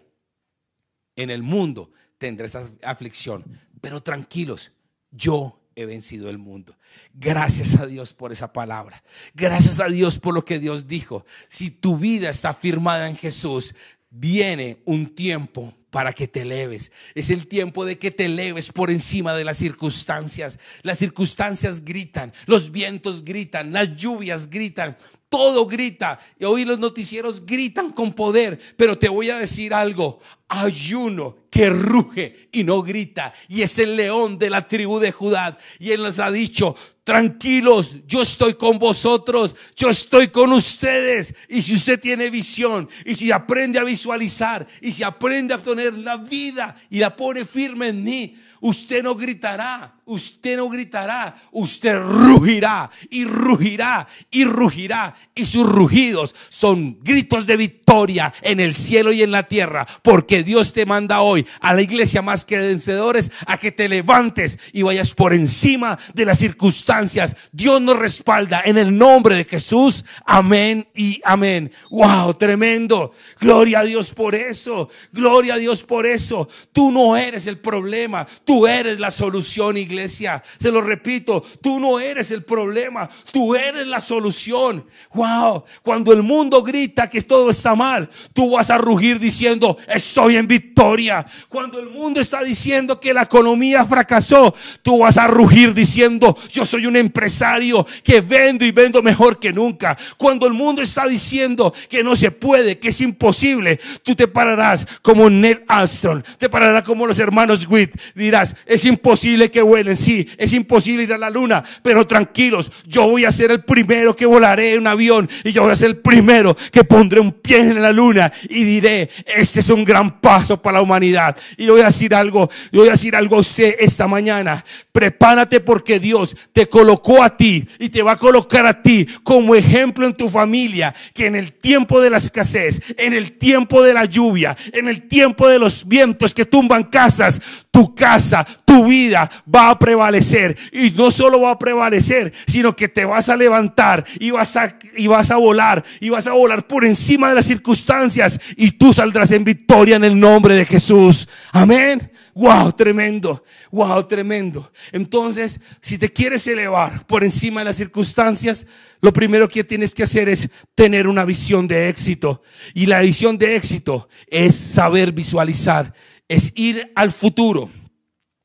en 1.17 1.31
el 1.31 1.43
mundo 1.43 1.91
tendrás 2.19 2.57
aflicción, 2.83 3.45
pero 3.81 4.03
tranquilos, 4.03 4.73
yo 5.11 5.59
he 5.75 5.85
vencido 5.87 6.31
el 6.31 6.39
mundo. 6.39 6.77
Gracias 7.15 7.77
a 7.77 7.87
Dios 7.87 8.13
por 8.13 8.33
esa 8.33 8.53
palabra. 8.53 9.03
Gracias 9.35 9.81
a 9.81 9.89
Dios 9.89 10.19
por 10.19 10.35
lo 10.35 10.45
que 10.45 10.59
Dios 10.59 10.87
dijo. 10.87 11.25
Si 11.49 11.71
tu 11.71 11.97
vida 11.97 12.31
está 12.31 12.55
firmada 12.55 13.09
en 13.09 13.17
Jesús, 13.17 13.75
viene 14.11 14.83
un 14.85 15.15
tiempo 15.15 15.75
para 15.91 16.13
que 16.13 16.27
te 16.27 16.43
eleves. 16.43 16.91
Es 17.15 17.31
el 17.31 17.47
tiempo 17.47 17.85
de 17.85 17.99
que 17.99 18.11
te 18.11 18.27
eleves 18.27 18.73
por 18.73 18.91
encima 18.91 19.35
de 19.35 19.45
las 19.45 19.59
circunstancias. 19.59 20.59
Las 20.83 20.99
circunstancias 20.99 21.85
gritan, 21.85 22.33
los 22.47 22.71
vientos 22.71 23.25
gritan, 23.25 23.73
las 23.73 23.95
lluvias 23.95 24.49
gritan, 24.49 24.97
todo 25.33 25.65
grita. 25.65 26.19
Y 26.39 26.45
hoy 26.45 26.67
los 26.67 26.79
noticieros 26.79 27.47
gritan 27.47 27.91
con 27.91 28.13
poder. 28.13 28.61
Pero 28.77 28.99
te 28.99 29.09
voy 29.09 29.31
a 29.31 29.39
decir 29.39 29.73
algo. 29.73 30.21
Hay 30.47 30.93
uno 30.93 31.39
que 31.51 31.71
ruge 31.71 32.51
y 32.53 32.63
no 32.63 32.83
grita. 32.83 33.33
Y 33.49 33.63
es 33.63 33.79
el 33.79 33.97
león 33.97 34.39
de 34.39 34.51
la 34.51 34.69
tribu 34.69 34.99
de 34.99 35.11
Judá. 35.11 35.57
Y 35.79 35.91
él 35.91 36.03
nos 36.03 36.19
ha 36.19 36.31
dicho, 36.31 36.77
tranquilos, 37.03 38.01
yo 38.07 38.21
estoy 38.21 38.55
con 38.55 38.79
vosotros. 38.79 39.57
Yo 39.75 39.89
estoy 39.89 40.29
con 40.29 40.53
ustedes. 40.53 41.35
Y 41.49 41.63
si 41.63 41.77
usted 41.77 41.99
tiene 41.99 42.29
visión, 42.29 42.87
y 43.07 43.15
si 43.15 43.33
aprende 43.33 43.79
a 43.79 43.85
visualizar, 43.85 44.67
y 44.83 44.93
si 44.93 45.03
aprende 45.03 45.55
a 45.55 45.59
tener 45.59 45.95
la 45.95 46.19
vida 46.19 46.77
y 46.91 46.99
la 46.99 47.17
pone 47.17 47.47
firme 47.47 47.89
en 47.89 48.05
mí, 48.05 48.37
usted 48.61 49.03
no 49.03 49.15
gritará, 49.15 49.95
usted 50.05 50.57
no 50.57 50.69
gritará, 50.69 51.37
usted 51.53 51.99
rugirá 51.99 52.91
y 53.11 53.25
rugirá 53.25 54.07
y 54.31 54.45
rugirá. 54.45 55.15
Y 55.35 55.47
sus 55.47 55.69
rugidos 55.69 56.35
son 56.49 56.99
gritos 57.03 57.47
de 57.47 57.57
victoria 57.57 58.33
en 58.43 58.61
el 58.61 58.75
cielo 58.75 59.13
y 59.13 59.23
en 59.23 59.31
la 59.31 59.45
tierra, 59.45 59.87
porque 60.03 60.43
Dios 60.43 60.73
te 60.73 60.87
manda 60.87 61.23
hoy 61.23 61.47
a 61.61 61.75
la 61.75 61.83
iglesia 61.83 62.23
más 62.23 62.45
que 62.45 62.59
vencedores 62.59 63.31
a 63.47 63.59
que 63.59 63.73
te 63.73 63.89
levantes 63.89 64.59
y 64.73 64.83
vayas 64.83 65.15
por 65.15 65.33
encima 65.33 65.99
de 66.15 66.25
las 66.25 66.39
circunstancias. 66.39 67.37
Dios 67.53 67.81
nos 67.81 67.99
respalda 67.99 68.63
en 68.65 68.79
el 68.79 68.97
nombre 68.97 69.37
de 69.37 69.45
Jesús. 69.45 70.05
Amén 70.27 70.89
y 70.95 71.21
amén. 71.25 71.73
Wow, 71.91 72.35
tremendo. 72.35 73.13
Gloria 73.41 73.81
a 73.81 73.85
Dios 73.85 74.13
por 74.13 74.35
eso. 74.35 74.89
Gloria 75.13 75.55
a 75.55 75.59
Dios 75.59 75.83
por 75.85 76.07
eso. 76.07 76.49
Tú 76.73 76.91
no 76.91 77.17
eres 77.17 77.47
el 77.47 77.59
problema. 77.59 78.27
Tú 78.45 78.67
eres 78.67 78.99
la 78.99 79.11
solución, 79.11 79.77
iglesia. 79.77 79.92
Se 79.93 80.71
lo 80.71 80.81
repito, 80.81 81.43
tú 81.61 81.79
no 81.79 82.01
eres 82.01 82.31
el 82.31 82.45
problema, 82.45 83.09
tú 83.33 83.55
eres 83.55 83.87
la 83.87 84.01
solución. 84.01 84.85
Wow, 85.15 85.65
cuando 85.83 86.13
el 86.13 86.23
mundo 86.23 86.63
grita 86.63 87.09
que 87.09 87.23
todo 87.23 87.51
está 87.51 87.75
mal, 87.75 88.09
tú 88.33 88.51
vas 88.51 88.71
a 88.71 88.79
rugir 88.79 89.19
diciendo, 89.19 89.77
estoy 89.89 90.37
en 90.37 90.47
victoria. 90.47 91.25
Cuando 91.49 91.79
el 91.79 91.91
mundo 91.91 92.21
está 92.21 92.43
diciendo 92.43 92.99
que 93.01 93.15
la 93.15 93.23
economía 93.23 93.85
fracasó, 93.85 94.55
tú 94.83 94.99
vas 94.99 95.19
a 95.19 95.27
rugir 95.27 95.75
diciendo, 95.75 96.37
yo 96.51 96.65
soy 96.65 96.87
un 96.87 96.97
empresario 96.97 97.87
que 98.03 98.21
vendo 98.21 98.65
y 98.65 98.73
vendo 98.73 99.03
mejor 99.03 99.39
que 99.39 99.53
nunca. 99.53 99.97
Cuando 100.17 100.47
el 100.47 100.53
mundo 100.53 100.83
está 100.83 101.07
diciendo 101.07 101.73
que 101.89 102.03
no 102.03 102.17
se 102.17 102.31
puede, 102.31 102.79
que 102.79 102.89
es 102.89 103.01
imposible, 103.01 103.79
tú 104.03 104.15
te 104.15 104.29
pararás 104.29 104.87
como 105.03 105.29
Neil 105.29 105.63
Armstrong, 105.69 106.23
te 106.39 106.49
pararás 106.49 106.85
como 106.85 107.07
los 107.07 107.19
hermanos 107.19 107.67
Witt, 107.69 107.95
dirás, 108.15 108.55
es 108.67 108.85
imposible 108.85 109.51
que 109.51 109.63
vuelen. 109.83 109.97
Sí, 109.97 110.29
es 110.39 110.53
imposible 110.53 111.03
ir 111.03 111.13
a 111.13 111.19
la 111.19 111.31
luna, 111.31 111.63
pero 111.83 112.07
tranquilos, 112.07 112.71
yo 112.87 113.09
voy 113.09 113.25
a 113.25 113.33
ser 113.33 113.51
el 113.51 113.65
primero 113.65 114.15
que 114.15 114.27
volaré 114.27 114.75
en 114.75 114.81
un 114.81 114.87
avión 114.87 115.29
y 115.45 115.53
yo 115.53 115.63
voy 115.63 115.73
a 115.73 115.77
ser 115.77 115.89
el 115.89 115.97
primero 115.99 116.57
que 116.71 116.85
pondré 116.85 117.21
un 117.21 117.33
pie 117.33 117.59
en 117.59 117.83
la 117.83 117.93
luna 117.93 118.33
y 118.49 118.65
diré, 118.65 119.11
este 119.27 119.61
es 119.61 119.69
un 119.69 119.85
gran 119.85 120.21
paso 120.21 120.61
para 120.61 120.79
la 120.79 120.83
humanidad. 120.83 121.37
Y 121.57 121.67
yo 121.67 121.73
voy 121.73 121.83
a 121.83 121.87
decir 121.87 122.15
algo, 122.15 122.49
yo 122.71 122.81
voy 122.81 122.89
a 122.89 122.93
decir 122.93 123.17
algo 123.17 123.37
a 123.37 123.41
usted 123.41 123.75
esta 123.79 124.07
mañana. 124.07 124.65
Prepárate 124.93 125.61
porque 125.61 125.99
Dios 125.99 126.37
te 126.53 126.69
colocó 126.69 127.23
a 127.23 127.37
ti 127.37 127.67
y 127.79 127.89
te 127.89 128.03
va 128.03 128.13
a 128.13 128.19
colocar 128.19 128.67
a 128.67 128.83
ti 128.83 129.07
como 129.23 129.55
ejemplo 129.55 130.07
en 130.07 130.15
tu 130.15 130.29
familia, 130.29 130.95
que 131.15 131.27
en 131.27 131.37
el 131.37 131.53
tiempo 131.53 132.01
de 132.01 132.11
la 132.11 132.19
escasez, 132.19 132.81
en 132.97 133.13
el 133.13 133.33
tiempo 133.33 133.83
de 133.83 133.95
la 133.95 134.05
lluvia, 134.05 134.57
en 134.73 134.89
el 134.89 135.09
tiempo 135.09 135.49
de 135.49 135.59
los 135.59 135.87
vientos 135.87 136.35
que 136.35 136.45
tumban 136.45 136.85
casas, 136.85 137.41
tu 137.73 137.95
casa, 137.95 138.47
tu 138.65 138.87
vida 138.87 139.29
va 139.53 139.71
a 139.71 139.79
prevalecer. 139.79 140.57
Y 140.73 140.91
no 140.91 141.11
solo 141.11 141.41
va 141.41 141.53
a 141.53 141.59
prevalecer, 141.59 142.33
sino 142.47 142.77
que 142.77 142.87
te 142.87 143.05
vas 143.05 143.29
a 143.29 143.37
levantar 143.37 144.05
y 144.21 144.31
vas 144.31 144.57
a, 144.57 144.79
y 144.95 145.07
vas 145.09 145.31
a 145.31 145.37
volar, 145.39 145.83
y 145.99 146.11
vas 146.11 146.27
a 146.27 146.33
volar 146.33 146.67
por 146.69 146.85
encima 146.85 147.31
de 147.31 147.35
las 147.35 147.47
circunstancias, 147.47 148.39
y 148.57 148.73
tú 148.73 148.93
saldrás 148.93 149.33
en 149.33 149.43
victoria 149.43 149.97
en 149.97 150.05
el 150.05 150.21
nombre 150.21 150.55
de 150.55 150.67
Jesús. 150.67 151.27
Amén. 151.51 152.13
Wow, 152.35 152.73
tremendo. 152.73 153.43
Wow, 153.71 154.07
tremendo. 154.07 154.71
Entonces, 154.91 155.61
si 155.81 155.99
te 155.99 156.11
quieres 156.11 156.47
elevar 156.47 157.07
por 157.07 157.25
encima 157.25 157.61
de 157.61 157.67
las 157.67 157.77
circunstancias, 157.77 158.67
lo 159.01 159.13
primero 159.13 159.49
que 159.49 159.65
tienes 159.65 159.95
que 159.95 160.05
hacer 160.05 160.29
es 160.29 160.49
tener 160.75 161.07
una 161.07 161.25
visión 161.25 161.67
de 161.67 161.89
éxito. 161.89 162.43
Y 162.75 162.87
la 162.87 163.01
visión 163.01 163.37
de 163.37 163.57
éxito 163.57 164.09
es 164.29 164.55
saber 164.55 165.13
visualizar 165.13 165.93
es 166.33 166.51
ir 166.55 166.91
al 166.95 167.13
futuro, 167.13 167.71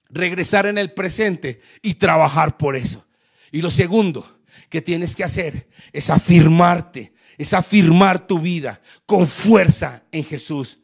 regresar 0.10 0.66
en 0.66 0.78
el 0.78 0.92
presente 0.92 1.62
y 1.82 1.94
trabajar 1.94 2.58
por 2.58 2.76
eso. 2.76 3.08
Y 3.50 3.62
lo 3.62 3.70
segundo 3.70 4.42
que 4.68 4.82
tienes 4.82 5.16
que 5.16 5.24
hacer 5.24 5.70
es 5.94 6.10
afirmarte, 6.10 7.14
es 7.38 7.54
afirmar 7.54 8.28
tu 8.28 8.40
vida 8.40 8.82
con 9.06 9.26
fuerza 9.26 10.04
en 10.12 10.26
Jesús. 10.26 10.80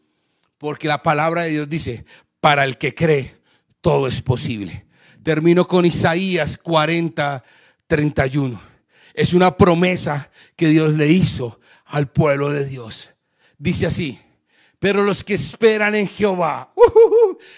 Porque 0.57 0.87
la 0.87 1.03
palabra 1.03 1.43
de 1.43 1.49
Dios 1.49 1.69
dice, 1.69 2.05
para 2.39 2.63
el 2.63 2.77
que 2.77 2.95
cree, 2.95 3.35
todo 3.81 4.07
es 4.07 4.21
posible. 4.21 4.85
Termino 5.23 5.67
con 5.67 5.85
Isaías 5.85 6.57
40, 6.57 7.43
31. 7.85 8.61
Es 9.13 9.33
una 9.33 9.57
promesa 9.57 10.31
que 10.55 10.69
Dios 10.69 10.95
le 10.95 11.11
hizo 11.11 11.59
al 11.83 12.09
pueblo 12.09 12.49
de 12.49 12.65
Dios. 12.65 13.09
Dice 13.57 13.87
así, 13.87 14.21
pero 14.83 15.01
los 15.01 15.23
que 15.23 15.35
esperan 15.35 15.95
en 15.95 16.09
Jehová, 16.09 16.73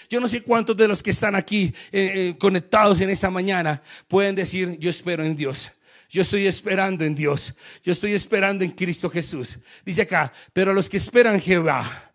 yo 0.08 0.20
no 0.20 0.28
sé 0.28 0.42
cuántos 0.42 0.76
de 0.76 0.86
los 0.86 1.02
que 1.02 1.10
están 1.10 1.34
aquí 1.34 1.74
eh, 1.90 2.12
eh, 2.14 2.36
conectados 2.38 3.00
en 3.00 3.10
esta 3.10 3.30
mañana 3.30 3.82
pueden 4.06 4.36
decir, 4.36 4.78
yo 4.78 4.88
espero 4.88 5.24
en 5.24 5.34
Dios. 5.34 5.72
Yo 6.08 6.22
estoy 6.22 6.46
esperando 6.46 7.04
en 7.04 7.16
Dios. 7.16 7.52
Yo 7.82 7.90
estoy 7.90 8.14
esperando 8.14 8.62
en 8.62 8.70
Cristo 8.70 9.10
Jesús. 9.10 9.58
Dice 9.84 10.02
acá, 10.02 10.32
pero 10.52 10.72
los 10.72 10.88
que 10.88 10.98
esperan 10.98 11.34
en 11.34 11.40
Jehová, 11.40 12.12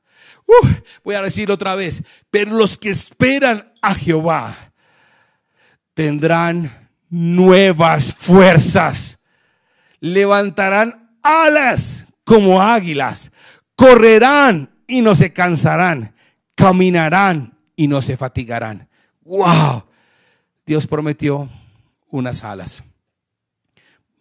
voy 1.03 1.15
a 1.15 1.21
decir 1.21 1.51
otra 1.51 1.75
vez, 1.75 2.01
pero 2.29 2.53
los 2.53 2.77
que 2.77 2.91
esperan 2.91 3.73
a 3.81 3.93
Jehová 3.93 4.71
tendrán 5.93 6.89
nuevas 7.09 8.13
fuerzas. 8.13 9.19
Levantarán 9.99 11.17
alas 11.21 12.05
como 12.23 12.61
águilas. 12.61 13.29
Correrán 13.75 14.70
y 14.91 15.01
no 15.01 15.15
se 15.15 15.31
cansarán, 15.31 16.13
caminarán 16.53 17.57
y 17.77 17.87
no 17.87 18.01
se 18.01 18.17
fatigarán. 18.17 18.89
¡Wow! 19.21 19.85
Dios 20.65 20.85
prometió 20.85 21.49
unas 22.09 22.43
alas. 22.43 22.83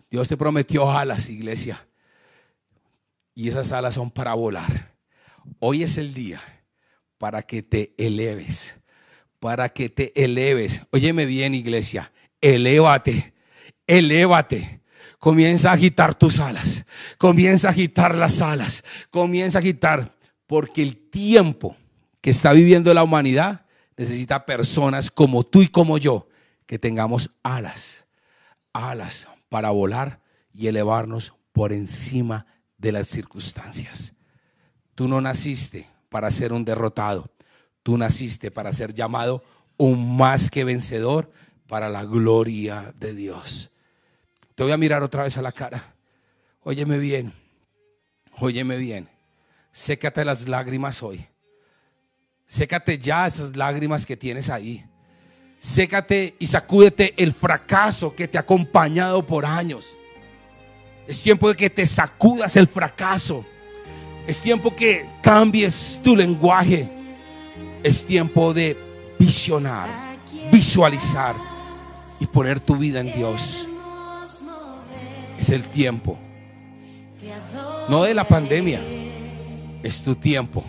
Dios 0.09 0.29
te 0.29 0.37
prometió 0.37 0.89
alas, 0.91 1.29
iglesia. 1.29 1.85
Y 3.35 3.49
esas 3.49 3.73
alas 3.73 3.95
son 3.95 4.12
para 4.12 4.35
volar. 4.35 4.95
Hoy 5.59 5.83
es 5.83 5.99
el 5.99 6.14
día 6.14 6.41
para 7.18 7.43
que 7.43 7.62
te 7.62 7.93
eleves. 7.99 8.77
Para 9.41 9.71
que 9.71 9.89
te 9.89 10.12
eleves. 10.23 10.83
Óyeme 10.93 11.25
bien, 11.25 11.53
iglesia. 11.53 12.12
Elévate. 12.41 13.35
Elévate. 13.89 14.83
Comienza 15.18 15.71
a 15.71 15.75
agitar 15.75 16.14
tus 16.14 16.39
alas. 16.39 16.87
Comienza 17.18 17.68
a 17.68 17.71
agitar 17.73 18.14
las 18.14 18.41
alas. 18.41 18.85
Comienza 19.11 19.59
a 19.59 19.61
agitar 19.61 20.20
porque 20.51 20.82
el 20.82 20.96
tiempo 20.96 21.76
que 22.20 22.30
está 22.30 22.53
viviendo 22.53 22.92
la 22.92 23.05
humanidad 23.05 23.66
necesita 23.96 24.46
personas 24.46 25.09
como 25.09 25.44
tú 25.44 25.62
y 25.62 25.68
como 25.68 25.96
yo 25.96 26.26
que 26.66 26.76
tengamos 26.76 27.30
alas, 27.44 28.09
alas 28.72 29.28
para 29.48 29.70
volar 29.70 30.18
y 30.53 30.66
elevarnos 30.66 31.34
por 31.53 31.72
encima 31.72 32.46
de 32.78 32.90
las 32.90 33.07
circunstancias. 33.07 34.12
Tú 34.96 35.07
no 35.07 35.20
naciste 35.20 35.86
para 36.09 36.28
ser 36.32 36.53
un 36.53 36.64
derrotado, 36.64 37.30
tú 37.84 37.96
naciste 37.96 38.51
para 38.51 38.72
ser 38.72 38.92
llamado 38.92 39.44
un 39.76 40.16
más 40.16 40.51
que 40.51 40.64
vencedor 40.64 41.30
para 41.68 41.88
la 41.88 42.05
gloria 42.05 42.92
de 42.98 43.14
Dios. 43.14 43.70
Te 44.57 44.64
voy 44.64 44.72
a 44.72 44.76
mirar 44.76 45.05
otra 45.05 45.22
vez 45.22 45.36
a 45.36 45.42
la 45.42 45.53
cara. 45.53 45.94
Óyeme 46.64 46.98
bien, 46.98 47.32
óyeme 48.40 48.78
bien 48.78 49.20
sécate 49.73 50.25
las 50.25 50.49
lágrimas 50.49 51.03
hoy. 51.03 51.27
Sécate 52.47 52.99
ya 52.99 53.27
esas 53.27 53.57
lágrimas 53.57 54.05
que 54.05 54.16
tienes 54.16 54.51
ahí. 54.51 54.85
Sécate 55.61 56.35
y 56.39 56.47
sacúdete 56.47 57.14
el 57.16 57.33
fracaso 57.33 58.14
que 58.14 58.27
te 58.27 58.39
ha 58.39 58.41
acompañado 58.41 59.25
por 59.25 59.45
años. 59.45 59.95
Es 61.07 61.23
tiempo 61.23 61.49
de 61.49 61.57
que 61.57 61.71
te 61.71 61.87
sacudas 61.87 62.57
el 62.57 62.66
fracaso. 62.66 63.45
Es 64.27 64.41
tiempo 64.41 64.75
que 64.75 65.09
cambies 65.23 66.01
tu 66.03 66.16
lenguaje. 66.16 66.89
Es 67.83 68.05
tiempo 68.05 68.53
de 68.53 68.77
visionar, 69.18 69.89
visualizar 70.51 71.37
y 72.18 72.27
poner 72.27 72.59
tu 72.61 72.77
vida 72.77 73.01
en 73.01 73.12
Dios. 73.12 73.68
Es 75.39 75.51
el 75.51 75.68
tiempo. 75.68 76.18
No 77.89 78.03
de 78.03 78.14
la 78.14 78.27
pandemia 78.27 78.81
es 79.83 80.03
tu 80.03 80.14
tiempo 80.14 80.64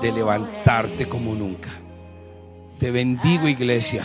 de 0.00 0.12
levantarte 0.12 1.08
como 1.08 1.34
nunca. 1.34 1.68
Te 2.78 2.90
bendigo 2.90 3.46
iglesia. 3.46 4.04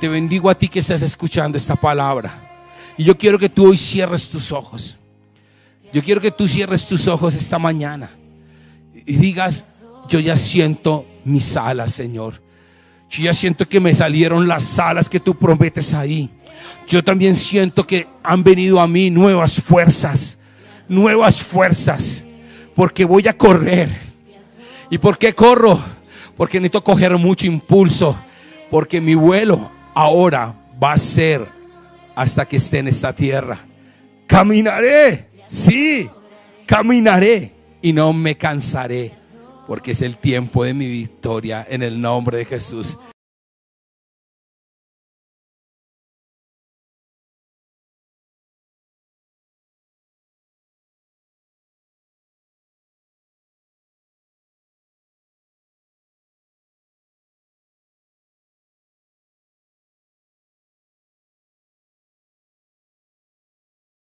Te 0.00 0.08
bendigo 0.08 0.50
a 0.50 0.54
ti 0.54 0.68
que 0.68 0.80
estás 0.80 1.02
escuchando 1.02 1.56
esta 1.56 1.76
palabra. 1.76 2.50
Y 2.98 3.04
yo 3.04 3.16
quiero 3.16 3.38
que 3.38 3.48
tú 3.48 3.68
hoy 3.68 3.76
cierres 3.76 4.28
tus 4.28 4.50
ojos. 4.50 4.96
Yo 5.92 6.02
quiero 6.02 6.20
que 6.20 6.30
tú 6.30 6.48
cierres 6.48 6.86
tus 6.86 7.06
ojos 7.06 7.34
esta 7.34 7.58
mañana 7.58 8.10
y 9.06 9.14
digas, 9.16 9.64
yo 10.08 10.18
ya 10.20 10.36
siento 10.36 11.06
mis 11.24 11.56
alas, 11.56 11.92
Señor. 11.92 12.42
Yo 13.10 13.24
ya 13.24 13.32
siento 13.32 13.68
que 13.68 13.78
me 13.78 13.94
salieron 13.94 14.48
las 14.48 14.78
alas 14.78 15.08
que 15.08 15.20
tú 15.20 15.36
prometes 15.36 15.92
ahí. 15.92 16.30
Yo 16.88 17.04
también 17.04 17.36
siento 17.36 17.86
que 17.86 18.06
han 18.22 18.42
venido 18.42 18.80
a 18.80 18.88
mí 18.88 19.10
nuevas 19.10 19.60
fuerzas, 19.60 20.38
nuevas 20.88 21.42
fuerzas 21.42 22.24
porque 22.74 23.04
voy 23.04 23.26
a 23.28 23.36
correr. 23.36 23.90
¿Y 24.90 24.98
por 24.98 25.18
qué 25.18 25.34
corro? 25.34 25.78
Porque 26.36 26.58
necesito 26.58 26.84
coger 26.84 27.16
mucho 27.16 27.46
impulso, 27.46 28.18
porque 28.70 29.00
mi 29.00 29.14
vuelo 29.14 29.70
ahora 29.94 30.54
va 30.82 30.92
a 30.92 30.98
ser 30.98 31.46
hasta 32.14 32.46
que 32.46 32.56
esté 32.56 32.78
en 32.78 32.88
esta 32.88 33.14
tierra. 33.14 33.58
Caminaré, 34.26 35.28
sí, 35.48 36.08
caminaré 36.66 37.52
y 37.80 37.92
no 37.92 38.12
me 38.12 38.36
cansaré, 38.36 39.12
porque 39.66 39.92
es 39.92 40.02
el 40.02 40.16
tiempo 40.16 40.64
de 40.64 40.74
mi 40.74 40.86
victoria 40.86 41.66
en 41.68 41.82
el 41.82 42.00
nombre 42.00 42.38
de 42.38 42.44
Jesús. 42.44 42.98